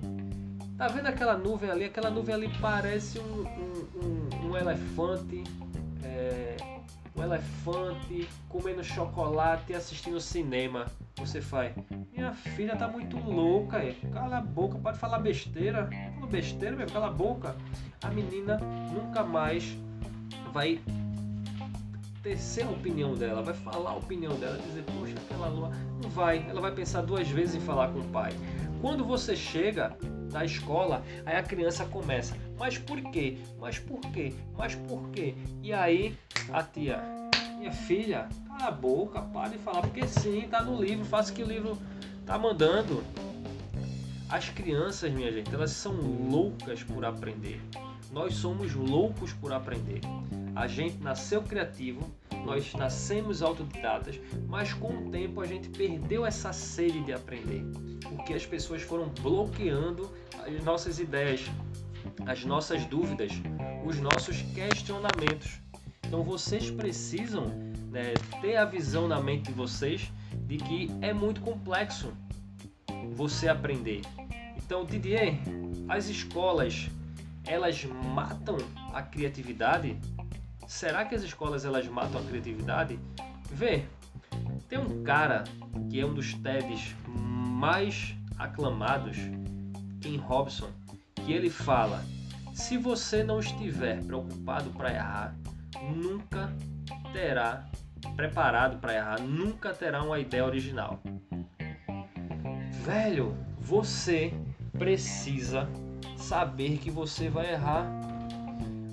[0.77, 1.85] Tá vendo aquela nuvem ali?
[1.85, 5.43] Aquela nuvem ali parece um, um, um, um elefante.
[6.03, 6.55] É,
[7.15, 10.85] um elefante comendo chocolate e assistindo cinema.
[11.17, 11.73] Você faz,
[12.15, 13.93] minha filha tá muito louca, é.
[14.13, 15.89] cala a boca, pode falar besteira.
[16.15, 17.55] Fala besteira mesmo, cala a boca.
[18.01, 18.57] A menina
[18.93, 19.77] nunca mais
[20.53, 20.79] vai
[22.21, 25.71] tecer a opinião dela, vai falar a opinião dela, dizer, poxa, aquela lua.
[26.01, 28.33] Não vai, ela vai pensar duas vezes em falar com o pai.
[28.81, 29.97] Quando você chega
[30.31, 33.37] da escola, aí a criança começa, mas por quê?
[33.59, 34.33] Mas por quê?
[34.57, 35.35] Mas por quê?
[35.61, 36.15] E aí
[36.51, 37.01] a tia,
[37.57, 41.35] minha filha, cala a boca, para de falar, porque sim, tá no livro, faça o
[41.35, 41.77] que o livro
[42.25, 43.03] tá mandando.
[44.29, 47.59] As crianças, minha gente, elas são loucas por aprender.
[48.11, 50.01] Nós somos loucos por aprender.
[50.55, 52.09] A gente nasceu criativo,
[52.45, 57.63] nós nascemos autodidatas, mas com o tempo a gente perdeu essa sede de aprender,
[58.09, 60.09] porque as pessoas foram bloqueando
[60.45, 61.45] as nossas ideias,
[62.25, 63.31] as nossas dúvidas,
[63.85, 65.59] os nossos questionamentos.
[66.05, 67.45] Então vocês precisam
[67.91, 70.11] né, ter a visão na mente de vocês
[70.47, 72.11] de que é muito complexo
[73.13, 74.01] você aprender.
[74.57, 75.39] Então, Didier,
[75.87, 76.89] as escolas
[77.45, 78.57] elas matam
[78.93, 79.99] a criatividade?
[80.67, 82.99] Será que as escolas elas matam a criatividade?
[83.51, 83.85] Vê,
[84.67, 85.43] tem um cara
[85.89, 89.17] que é um dos TEDs mais aclamados,
[89.99, 90.69] Ken Robson,
[91.15, 92.03] que ele fala:
[92.53, 95.35] se você não estiver preocupado para errar,
[95.95, 96.53] nunca
[97.11, 97.65] terá
[98.15, 101.01] preparado para errar, nunca terá uma ideia original.
[102.83, 104.33] Velho, você
[104.77, 105.67] precisa
[106.19, 107.87] saber que você vai errar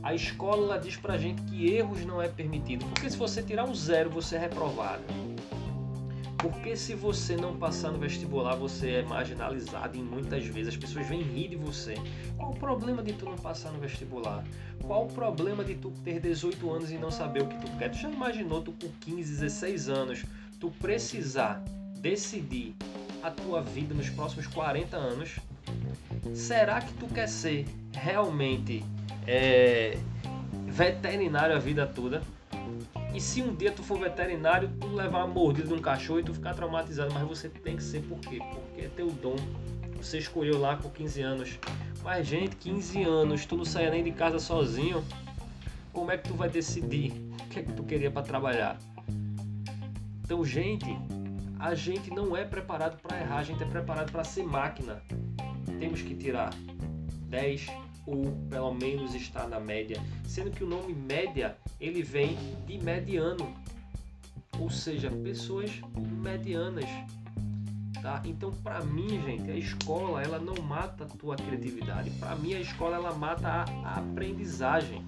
[0.07, 2.85] a escola diz pra gente que erros não é permitido.
[2.85, 5.03] Porque se você tirar um zero, você é reprovado.
[6.39, 11.09] Porque se você não passar no vestibular, você é marginalizado e muitas vezes as pessoas
[11.09, 11.97] vêm rir de você.
[12.37, 14.45] Qual o problema de tu não passar no vestibular?
[14.81, 17.91] Qual o problema de tu ter 18 anos e não saber o que tu quer?
[17.91, 20.25] Tu já imaginou tu com 15, 16 anos,
[20.61, 21.65] tu precisar
[21.99, 22.77] decidir
[23.25, 25.37] a tua vida nos próximos 40 anos?
[26.35, 28.85] Será que tu quer ser realmente
[29.27, 29.99] é,
[30.67, 32.23] veterinário a vida toda.
[33.15, 36.23] E se um dia tu for veterinário, tu levar uma mordida de um cachorro e
[36.23, 38.39] tu ficar traumatizado, mas você tem que ser por quê?
[38.39, 39.37] Porque é teu dom.
[39.97, 41.59] Você escolheu lá com 15 anos.
[42.05, 45.03] Mas gente, 15 anos, tu não saia nem de casa sozinho.
[45.93, 48.79] Como é que tu vai decidir o que é que tu queria para trabalhar?
[50.23, 50.87] Então, gente,
[51.59, 55.03] a gente não é preparado para errar, a gente é preparado para ser máquina.
[55.79, 56.51] Temos que tirar
[57.29, 57.67] 10,
[58.07, 63.55] ou pelo menos está na média, sendo que o nome média ele vem de mediano,
[64.59, 65.71] ou seja, pessoas
[66.23, 66.89] medianas.
[68.01, 68.23] Tá?
[68.25, 72.11] Então, para mim, gente, a escola ela não mata a tua criatividade.
[72.11, 73.49] Para mim, a escola ela mata
[73.85, 75.05] a, aprendizagem.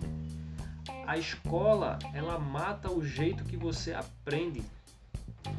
[1.07, 4.63] A escola ela mata o jeito que você aprende.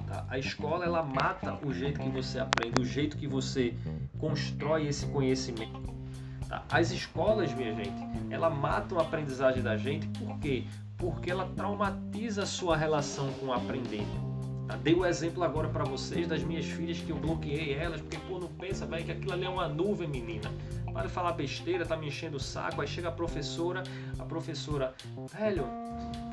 [0.07, 0.25] Tá?
[0.27, 3.73] A escola ela mata o jeito que você aprende, o jeito que você
[4.19, 5.81] constrói esse conhecimento.
[6.47, 6.63] Tá?
[6.69, 7.93] As escolas, minha gente,
[8.29, 10.63] ela matam a aprendizagem da gente, por quê?
[10.97, 14.05] Porque ela traumatiza a sua relação com o aprender.
[14.67, 14.75] Tá?
[14.75, 18.17] Dei o um exemplo agora para vocês das minhas filhas que eu bloqueei elas, porque
[18.27, 20.51] pô, não pensa, velho, que aquilo ali é uma nuvem, menina.
[20.91, 22.81] Para de falar besteira, tá me enchendo o saco.
[22.81, 23.83] Aí chega a professora,
[24.17, 24.93] a professora,
[25.31, 25.65] velho,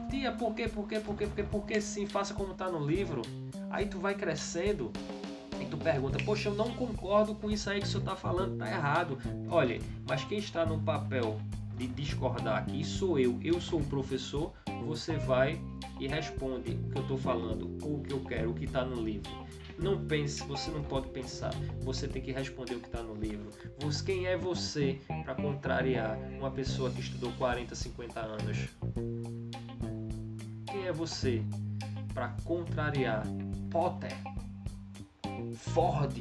[0.09, 2.70] tia, por quê, por quê, por quê, por quê, por quê sim, faça como tá
[2.70, 3.22] no livro.
[3.70, 4.92] Aí tu vai crescendo
[5.61, 8.57] e tu pergunta, poxa, eu não concordo com isso aí que o senhor está falando,
[8.57, 9.18] tá errado.
[9.48, 11.38] Olha, mas quem está no papel
[11.76, 14.52] de discordar aqui sou eu, eu sou o professor,
[14.84, 15.61] você vai
[16.00, 18.84] e responde o que eu estou falando, ou o que eu quero, o que está
[18.84, 19.30] no livro.
[19.78, 21.52] Não pense, você não pode pensar,
[21.82, 23.50] você tem que responder o que está no livro.
[23.80, 28.68] Você, quem é você para contrariar uma pessoa que estudou 40, 50 anos?
[30.87, 31.43] É você
[32.14, 33.24] para contrariar
[33.72, 34.12] Potter?
[35.57, 36.16] Ford,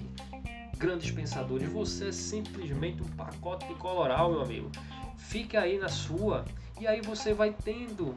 [0.75, 1.71] grandes pensadores.
[1.71, 4.71] Você é simplesmente um pacote de coloral, meu amigo.
[5.17, 6.43] Fica aí na sua
[6.81, 8.11] e aí você vai tendo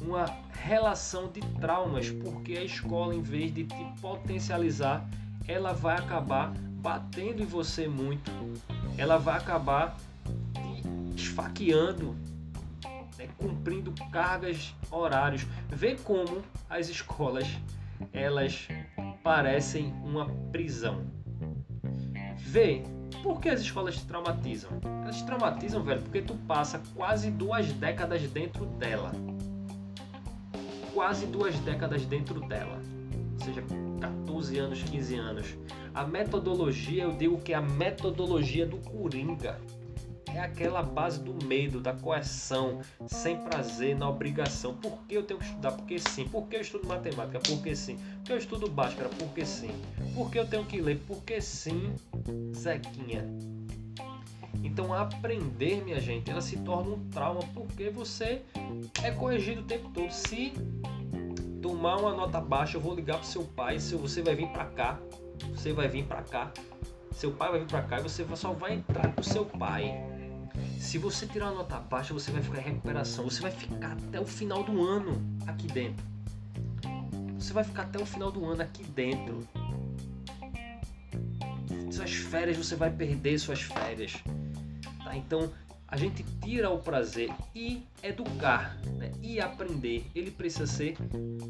[0.00, 5.06] uma relação de traumas, porque a escola, em vez de te potencializar,
[5.46, 8.30] ela vai acabar batendo em você muito,
[8.96, 9.94] ela vai acabar
[11.14, 12.16] te esfaqueando,
[13.20, 15.46] né, cumprindo cargas horários.
[15.68, 17.46] Vê como as escolas
[18.12, 18.66] elas
[19.22, 21.04] parecem uma prisão.
[22.38, 22.82] Vê
[23.22, 24.70] por que as escolas te traumatizam?
[25.02, 29.12] Elas te traumatizam, velho, porque tu passa quase duas décadas dentro dela.
[30.94, 32.80] Quase duas décadas dentro dela.
[33.34, 33.62] Ou seja,
[34.00, 35.58] 14 anos, 15 anos.
[35.94, 39.60] A metodologia, eu digo que é a metodologia do Coringa
[40.34, 44.74] é aquela base do medo, da coerção, sem prazer, na obrigação.
[44.74, 45.72] Por que eu tenho que estudar?
[45.72, 46.28] Porque sim.
[46.28, 47.40] Por que eu estudo matemática?
[47.40, 47.96] Porque sim.
[47.96, 49.08] Por que eu estudo Bhaskara?
[49.18, 49.70] Porque sim.
[50.14, 51.00] Por que eu tenho que ler?
[51.06, 51.92] Porque sim,
[52.54, 53.26] Zequinha.
[54.62, 58.42] Então aprender, minha gente, ela se torna um trauma porque você
[59.02, 60.10] é corrigido o tempo todo.
[60.10, 60.52] Se
[61.62, 64.66] tomar uma nota baixa, eu vou ligar pro seu pai, se você vai vir para
[64.66, 65.00] cá,
[65.54, 66.52] você vai vir para cá,
[67.12, 69.94] seu pai vai vir para cá e você só vai entrar com seu pai.
[70.78, 73.24] Se você tirar uma nota baixa, você vai ficar em recuperação.
[73.24, 76.04] Você vai ficar até o final do ano aqui dentro.
[77.38, 79.46] Você vai ficar até o final do ano aqui dentro.
[81.90, 84.14] Suas férias, você vai perder suas férias.
[85.04, 85.16] Tá?
[85.16, 85.50] Então,
[85.86, 89.10] a gente tira o prazer e educar né?
[89.20, 90.06] e aprender.
[90.14, 90.96] Ele precisa ser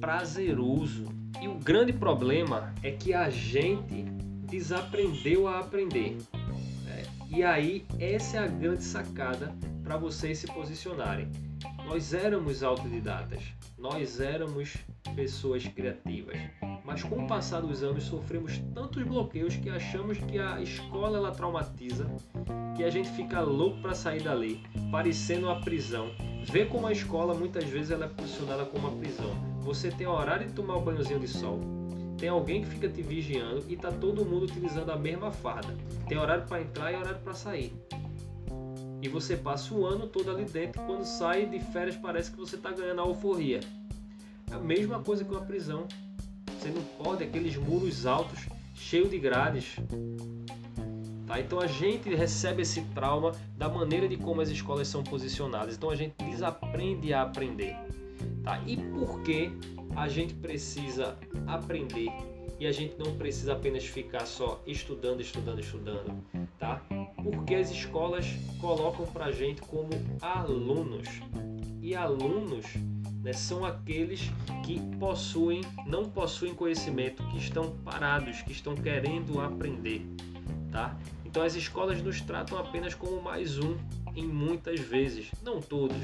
[0.01, 1.07] prazeroso.
[1.41, 4.07] E o grande problema é que a gente
[4.51, 6.19] desaprendeu a aprender.
[7.31, 11.31] E aí, essa é a grande sacada para vocês se posicionarem.
[11.87, 13.43] Nós éramos autodidatas,
[13.79, 14.77] nós éramos
[15.15, 16.37] pessoas criativas,
[16.85, 21.31] mas com o passar dos anos sofremos tantos bloqueios que achamos que a escola ela
[21.31, 22.07] traumatiza,
[22.77, 26.11] que a gente fica louco para sair dali, parecendo uma prisão.
[26.51, 29.31] Vê como a escola muitas vezes ela é posicionada como uma prisão.
[29.61, 31.61] Você tem horário de tomar o um banhozinho de sol,
[32.21, 35.75] tem alguém que fica te vigiando e tá todo mundo utilizando a mesma farda.
[36.07, 37.73] Tem horário para entrar e horário para sair.
[39.01, 40.83] E você passa o ano todo ali dentro.
[40.83, 43.61] Quando sai de férias, parece que você está ganhando a euforia.
[44.51, 45.89] É a mesma coisa que uma prisão.
[46.59, 48.41] Você não pode, aqueles muros altos,
[48.75, 49.77] cheios de grades.
[51.27, 51.41] Tá?
[51.41, 55.77] Então a gente recebe esse trauma da maneira de como as escolas são posicionadas.
[55.77, 57.75] Então a gente desaprende a aprender.
[58.45, 58.61] Tá?
[58.67, 59.51] E por que
[59.97, 61.17] a gente precisa
[61.47, 62.09] aprender
[62.59, 66.23] e a gente não precisa apenas ficar só estudando, estudando, estudando,
[66.59, 66.83] tá?
[67.23, 68.27] Porque as escolas
[68.61, 69.89] colocam para gente como
[70.21, 71.09] alunos
[71.81, 72.67] e alunos
[73.23, 74.31] né, são aqueles
[74.65, 80.07] que possuem, não possuem conhecimento, que estão parados, que estão querendo aprender,
[80.71, 80.97] tá?
[81.25, 83.77] Então as escolas nos tratam apenas como mais um
[84.15, 85.97] em muitas vezes, não todos,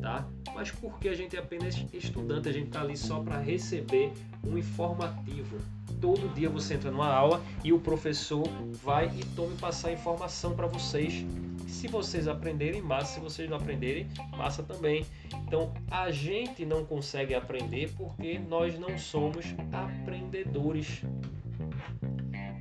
[0.00, 0.26] tá?
[0.54, 4.12] Mas porque a gente é apenas estudante, a gente está ali só para receber
[4.44, 5.58] um informativo.
[6.00, 8.48] Todo dia você entra numa aula e o professor
[8.82, 11.24] vai e tome passar informação para vocês.
[11.68, 13.14] Se vocês aprenderem, massa.
[13.14, 15.04] Se vocês não aprenderem, massa também.
[15.46, 21.02] Então a gente não consegue aprender porque nós não somos aprendedores.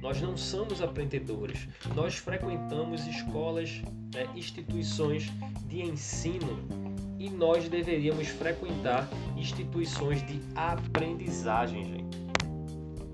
[0.02, 1.68] Nós não somos aprendedores.
[1.96, 3.82] Nós frequentamos escolas,
[4.14, 5.30] né, instituições
[5.68, 6.58] de ensino
[7.20, 12.18] e nós deveríamos frequentar instituições de aprendizagem, gente.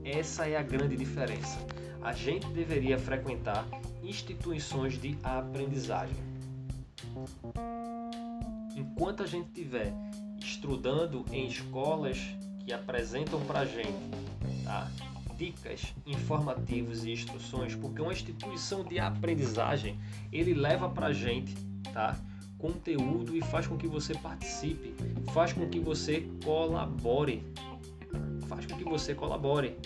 [0.04, 1.58] Essa é a grande diferença.
[2.02, 3.66] A gente deveria frequentar
[4.04, 6.16] instituições de aprendizagem.
[8.76, 9.92] Enquanto a gente estiver
[10.40, 12.20] estudando em escolas
[12.64, 13.98] que apresentam para gente
[14.66, 14.92] tá?
[15.38, 20.00] Dicas, informativos e instruções, porque uma instituição de aprendizagem
[20.32, 21.54] ele leva para gente
[21.94, 22.18] tá?
[22.58, 24.94] conteúdo e faz com que você participe,
[25.34, 27.44] faz com que você colabore,
[28.48, 29.78] faz com que você colabore.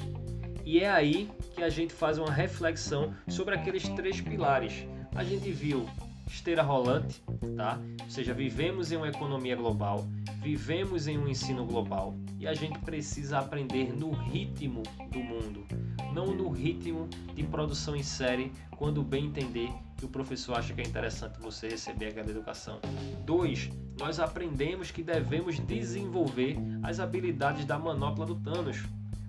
[0.66, 4.86] E é aí que a gente faz uma reflexão sobre aqueles três pilares.
[5.16, 5.88] A gente viu
[6.30, 7.22] esteira rolante,
[7.58, 7.80] tá?
[8.04, 10.08] Ou seja, vivemos em uma economia global,
[10.42, 15.66] vivemos em um ensino global e a gente precisa aprender no ritmo do mundo,
[16.14, 20.80] não no ritmo de produção em série, quando bem entender que o professor acha que
[20.80, 22.80] é interessante você receber aquela educação.
[23.26, 23.70] Dois,
[24.00, 28.78] nós aprendemos que devemos desenvolver as habilidades da manopla do Thanos,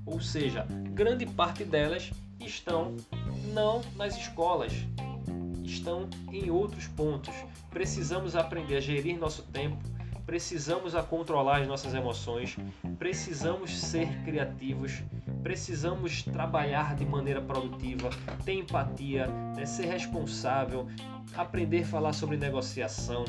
[0.06, 2.94] ou seja, grande parte delas estão
[3.52, 4.72] não nas escolas,
[5.64, 7.34] estão em outros pontos.
[7.70, 9.78] Precisamos aprender a gerir nosso tempo,
[10.26, 12.56] precisamos a controlar as nossas emoções,
[12.98, 15.02] precisamos ser criativos,
[15.42, 18.10] precisamos trabalhar de maneira produtiva,
[18.44, 20.86] ter empatia, né, ser responsável,
[21.36, 23.24] aprender a falar sobre negociação,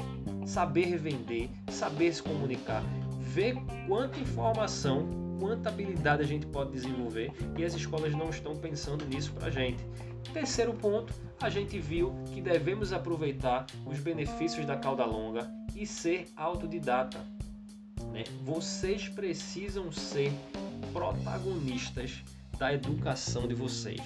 [0.46, 2.84] saber vender, saber se comunicar.
[3.20, 3.56] Ver
[3.88, 9.34] quanta informação quanta habilidade a gente pode desenvolver e as escolas não estão pensando nisso
[9.34, 9.84] para a gente.
[10.34, 16.28] Terceiro ponto, a gente viu que devemos aproveitar os benefícios da cauda longa e ser
[16.36, 17.20] autodidata.
[18.12, 18.24] Né?
[18.44, 20.32] Vocês precisam ser
[20.94, 22.24] protagonistas
[22.58, 24.02] da educação de vocês.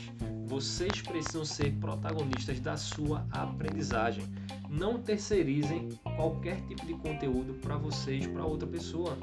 [0.46, 4.24] Vocês precisam ser protagonistas da sua aprendizagem.
[4.70, 9.18] Não terceirizem qualquer tipo de conteúdo para vocês, para outra pessoa.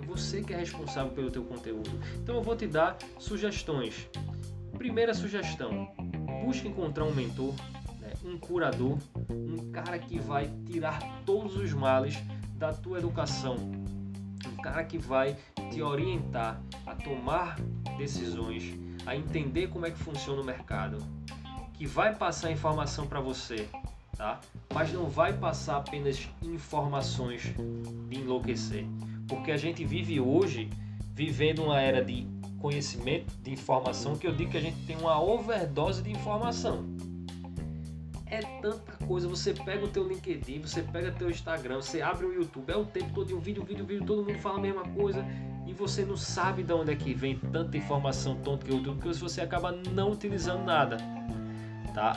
[0.00, 1.90] É você que é responsável pelo teu conteúdo.
[2.16, 4.08] Então eu vou te dar sugestões.
[4.82, 5.94] Primeira sugestão:
[6.44, 7.54] busque encontrar um mentor,
[8.00, 8.98] né, um curador,
[9.30, 12.18] um cara que vai tirar todos os males
[12.56, 15.36] da tua educação, um cara que vai
[15.70, 17.60] te orientar a tomar
[17.96, 18.74] decisões,
[19.06, 20.98] a entender como é que funciona o mercado,
[21.74, 23.68] que vai passar informação para você,
[24.16, 24.40] tá?
[24.74, 27.54] Mas não vai passar apenas informações
[28.08, 28.84] de enlouquecer,
[29.28, 30.68] porque a gente vive hoje
[31.14, 32.31] vivendo uma era de
[32.62, 36.86] conhecimento, de informação, que eu digo que a gente tem uma overdose de informação.
[38.26, 42.32] É tanta coisa, você pega o teu LinkedIn, você pega teu Instagram, você abre o
[42.32, 44.84] YouTube, é o tempo todo de um vídeo, vídeo, vídeo, todo mundo fala a mesma
[44.84, 45.22] coisa
[45.66, 49.00] e você não sabe de onde é que vem tanta informação tonta que o YouTube,
[49.00, 50.96] porque você acaba não utilizando nada,
[51.92, 52.16] tá?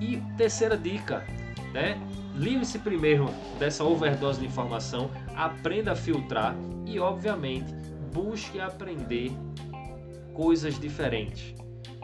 [0.00, 1.24] E terceira dica,
[1.72, 1.96] né?
[2.34, 3.26] Livre-se primeiro
[3.58, 7.72] dessa overdose de informação, aprenda a filtrar e, obviamente,
[8.12, 9.32] busque aprender
[10.36, 11.54] coisas diferentes.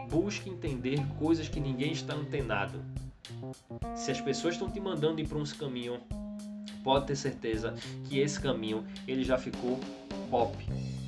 [0.09, 2.83] Busque entender coisas que ninguém está antenado.
[3.95, 5.99] Se as pessoas estão te mandando ir para uns caminhos,
[6.83, 7.75] pode ter certeza
[8.05, 9.79] que esse caminho ele já ficou
[10.31, 10.57] pop.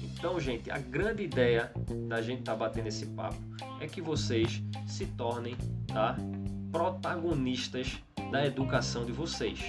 [0.03, 1.71] Então, gente, a grande ideia
[2.07, 3.37] da gente estar tá batendo esse papo
[3.81, 5.55] é que vocês se tornem
[5.87, 6.15] tá,
[6.71, 7.97] protagonistas
[8.31, 9.59] da educação de vocês.